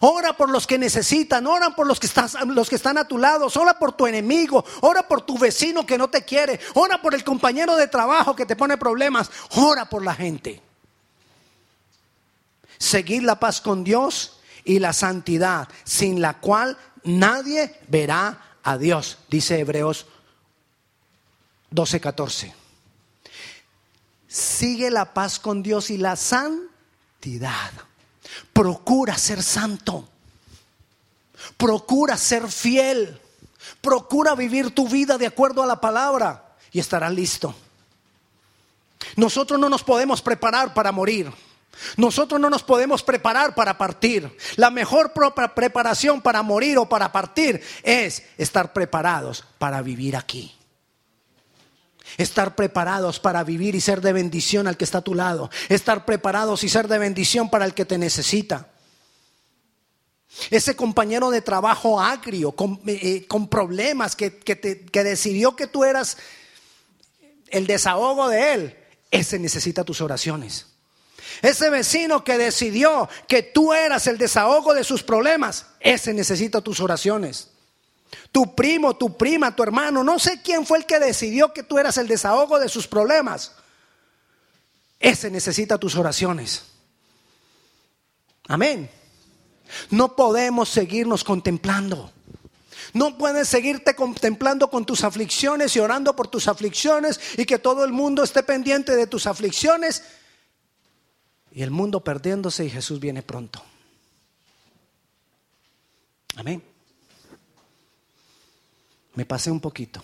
Ora 0.00 0.34
por 0.34 0.50
los 0.50 0.66
que 0.66 0.76
necesitan, 0.76 1.46
ora 1.46 1.74
por 1.74 1.86
los 1.86 2.00
que, 2.00 2.08
los 2.48 2.68
que 2.68 2.76
están 2.76 2.98
a 2.98 3.08
tu 3.08 3.16
lado, 3.16 3.48
ora 3.56 3.78
por 3.78 3.92
tu 3.92 4.06
enemigo, 4.06 4.62
ora 4.82 5.08
por 5.08 5.22
tu 5.22 5.38
vecino 5.38 5.86
que 5.86 5.96
no 5.96 6.08
te 6.08 6.22
quiere, 6.22 6.60
ora 6.74 7.00
por 7.00 7.14
el 7.14 7.24
compañero 7.24 7.76
de 7.76 7.88
trabajo 7.88 8.36
que 8.36 8.46
te 8.46 8.56
pone 8.56 8.76
problemas, 8.76 9.30
ora 9.56 9.86
por 9.88 10.04
la 10.04 10.14
gente. 10.14 10.62
Seguir 12.82 13.22
la 13.22 13.38
paz 13.38 13.60
con 13.60 13.84
Dios 13.84 14.40
y 14.64 14.80
la 14.80 14.92
santidad, 14.92 15.68
sin 15.84 16.20
la 16.20 16.40
cual 16.40 16.76
nadie 17.04 17.78
verá 17.86 18.56
a 18.64 18.76
Dios, 18.76 19.18
dice 19.30 19.60
Hebreos 19.60 20.06
12:14. 21.70 22.52
Sigue 24.26 24.90
la 24.90 25.14
paz 25.14 25.38
con 25.38 25.62
Dios 25.62 25.90
y 25.90 25.96
la 25.96 26.16
santidad. 26.16 27.70
Procura 28.52 29.16
ser 29.16 29.44
santo. 29.44 30.08
Procura 31.56 32.16
ser 32.16 32.50
fiel. 32.50 33.20
Procura 33.80 34.34
vivir 34.34 34.74
tu 34.74 34.88
vida 34.88 35.18
de 35.18 35.28
acuerdo 35.28 35.62
a 35.62 35.66
la 35.66 35.80
palabra 35.80 36.56
y 36.72 36.80
estarás 36.80 37.12
listo. 37.12 37.54
Nosotros 39.14 39.60
no 39.60 39.68
nos 39.68 39.84
podemos 39.84 40.20
preparar 40.20 40.74
para 40.74 40.90
morir. 40.90 41.32
Nosotros 41.96 42.40
no 42.40 42.50
nos 42.50 42.62
podemos 42.62 43.02
preparar 43.02 43.54
para 43.54 43.76
partir. 43.78 44.36
La 44.56 44.70
mejor 44.70 45.12
preparación 45.54 46.20
para 46.20 46.42
morir 46.42 46.78
o 46.78 46.88
para 46.88 47.12
partir 47.12 47.60
es 47.82 48.22
estar 48.38 48.72
preparados 48.72 49.44
para 49.58 49.82
vivir 49.82 50.16
aquí. 50.16 50.54
Estar 52.18 52.54
preparados 52.54 53.18
para 53.20 53.42
vivir 53.42 53.74
y 53.74 53.80
ser 53.80 54.00
de 54.00 54.12
bendición 54.12 54.66
al 54.68 54.76
que 54.76 54.84
está 54.84 54.98
a 54.98 55.02
tu 55.02 55.14
lado. 55.14 55.50
Estar 55.68 56.04
preparados 56.04 56.62
y 56.64 56.68
ser 56.68 56.88
de 56.88 56.98
bendición 56.98 57.50
para 57.50 57.64
el 57.64 57.74
que 57.74 57.84
te 57.84 57.98
necesita. 57.98 58.68
Ese 60.50 60.76
compañero 60.76 61.30
de 61.30 61.42
trabajo 61.42 62.00
agrio, 62.00 62.52
con, 62.52 62.80
eh, 62.86 63.26
eh, 63.28 63.46
problemas, 63.50 64.16
que, 64.16 64.38
que 64.38 65.04
decidió 65.04 65.56
que 65.56 65.66
tú 65.66 65.84
eras 65.84 66.16
el 67.50 67.66
desahogo 67.66 68.28
de 68.28 68.54
él, 68.54 68.76
ese 69.10 69.38
necesita 69.38 69.84
tus 69.84 70.00
oraciones. 70.00 70.71
Ese 71.40 71.70
vecino 71.70 72.24
que 72.24 72.36
decidió 72.36 73.08
que 73.26 73.42
tú 73.42 73.72
eras 73.72 74.06
el 74.06 74.18
desahogo 74.18 74.74
de 74.74 74.84
sus 74.84 75.02
problemas, 75.02 75.66
ese 75.80 76.12
necesita 76.12 76.60
tus 76.60 76.80
oraciones. 76.80 77.48
Tu 78.30 78.54
primo, 78.54 78.96
tu 78.96 79.16
prima, 79.16 79.54
tu 79.56 79.62
hermano, 79.62 80.04
no 80.04 80.18
sé 80.18 80.42
quién 80.42 80.66
fue 80.66 80.78
el 80.78 80.86
que 80.86 80.98
decidió 80.98 81.52
que 81.52 81.62
tú 81.62 81.78
eras 81.78 81.96
el 81.96 82.08
desahogo 82.08 82.58
de 82.58 82.68
sus 82.68 82.86
problemas. 82.86 83.52
Ese 85.00 85.30
necesita 85.30 85.78
tus 85.78 85.96
oraciones. 85.96 86.62
Amén. 88.46 88.90
No 89.90 90.14
podemos 90.14 90.68
seguirnos 90.68 91.24
contemplando. 91.24 92.12
No 92.92 93.16
puedes 93.16 93.48
seguirte 93.48 93.94
contemplando 93.94 94.68
con 94.68 94.84
tus 94.84 95.02
aflicciones 95.02 95.74
y 95.76 95.80
orando 95.80 96.14
por 96.14 96.28
tus 96.28 96.46
aflicciones 96.46 97.18
y 97.38 97.46
que 97.46 97.58
todo 97.58 97.84
el 97.84 97.92
mundo 97.92 98.22
esté 98.22 98.42
pendiente 98.42 98.94
de 98.94 99.06
tus 99.06 99.26
aflicciones 99.26 100.02
y 101.54 101.62
el 101.62 101.70
mundo 101.70 102.02
perdiéndose 102.02 102.64
y 102.64 102.70
Jesús 102.70 102.98
viene 102.98 103.22
pronto. 103.22 103.62
Amén. 106.36 106.62
Me 109.14 109.26
pasé 109.26 109.50
un 109.50 109.60
poquito, 109.60 110.02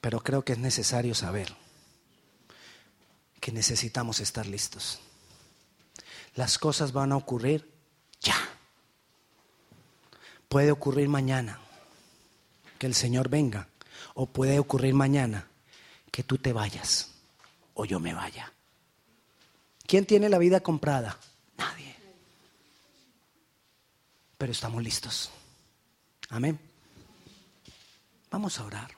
pero 0.00 0.20
creo 0.20 0.44
que 0.44 0.52
es 0.52 0.58
necesario 0.58 1.14
saber 1.14 1.54
que 3.40 3.52
necesitamos 3.52 4.20
estar 4.20 4.46
listos. 4.46 5.00
Las 6.34 6.58
cosas 6.58 6.92
van 6.92 7.12
a 7.12 7.16
ocurrir 7.16 7.70
ya. 8.20 8.36
Puede 10.48 10.70
ocurrir 10.70 11.08
mañana 11.08 11.58
que 12.78 12.86
el 12.86 12.94
Señor 12.94 13.30
venga 13.30 13.68
o 14.14 14.26
puede 14.26 14.58
ocurrir 14.58 14.92
mañana 14.92 15.48
que 16.10 16.22
tú 16.22 16.36
te 16.36 16.52
vayas 16.52 17.12
o 17.72 17.86
yo 17.86 17.98
me 17.98 18.12
vaya. 18.12 18.51
¿Quién 19.92 20.06
tiene 20.06 20.30
la 20.30 20.38
vida 20.38 20.60
comprada? 20.60 21.18
Nadie. 21.58 21.94
Pero 24.38 24.50
estamos 24.50 24.82
listos. 24.82 25.30
Amén. 26.30 26.58
Vamos 28.30 28.58
a 28.58 28.64
orar. 28.64 28.90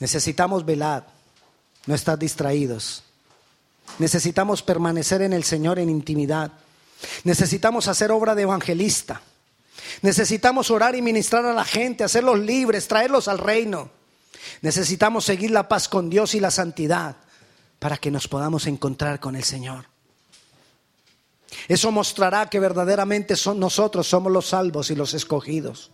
Necesitamos 0.00 0.66
velar, 0.66 1.06
no 1.86 1.94
estar 1.94 2.18
distraídos. 2.18 3.04
Necesitamos 4.00 4.60
permanecer 4.60 5.22
en 5.22 5.32
el 5.32 5.44
Señor 5.44 5.78
en 5.78 5.88
intimidad. 5.88 6.50
Necesitamos 7.22 7.86
hacer 7.86 8.10
obra 8.10 8.34
de 8.34 8.42
evangelista. 8.42 9.22
Necesitamos 10.02 10.72
orar 10.72 10.96
y 10.96 11.00
ministrar 11.00 11.46
a 11.46 11.54
la 11.54 11.64
gente, 11.64 12.02
hacerlos 12.02 12.40
libres, 12.40 12.88
traerlos 12.88 13.28
al 13.28 13.38
reino. 13.38 13.88
Necesitamos 14.62 15.24
seguir 15.24 15.52
la 15.52 15.68
paz 15.68 15.88
con 15.88 16.10
Dios 16.10 16.34
y 16.34 16.40
la 16.40 16.50
santidad 16.50 17.18
para 17.78 17.96
que 17.96 18.10
nos 18.10 18.28
podamos 18.28 18.66
encontrar 18.66 19.20
con 19.20 19.36
el 19.36 19.44
Señor. 19.44 19.86
Eso 21.68 21.90
mostrará 21.92 22.48
que 22.48 22.60
verdaderamente 22.60 23.36
son 23.36 23.58
nosotros 23.58 24.06
somos 24.06 24.32
los 24.32 24.46
salvos 24.46 24.90
y 24.90 24.96
los 24.96 25.14
escogidos. 25.14 25.90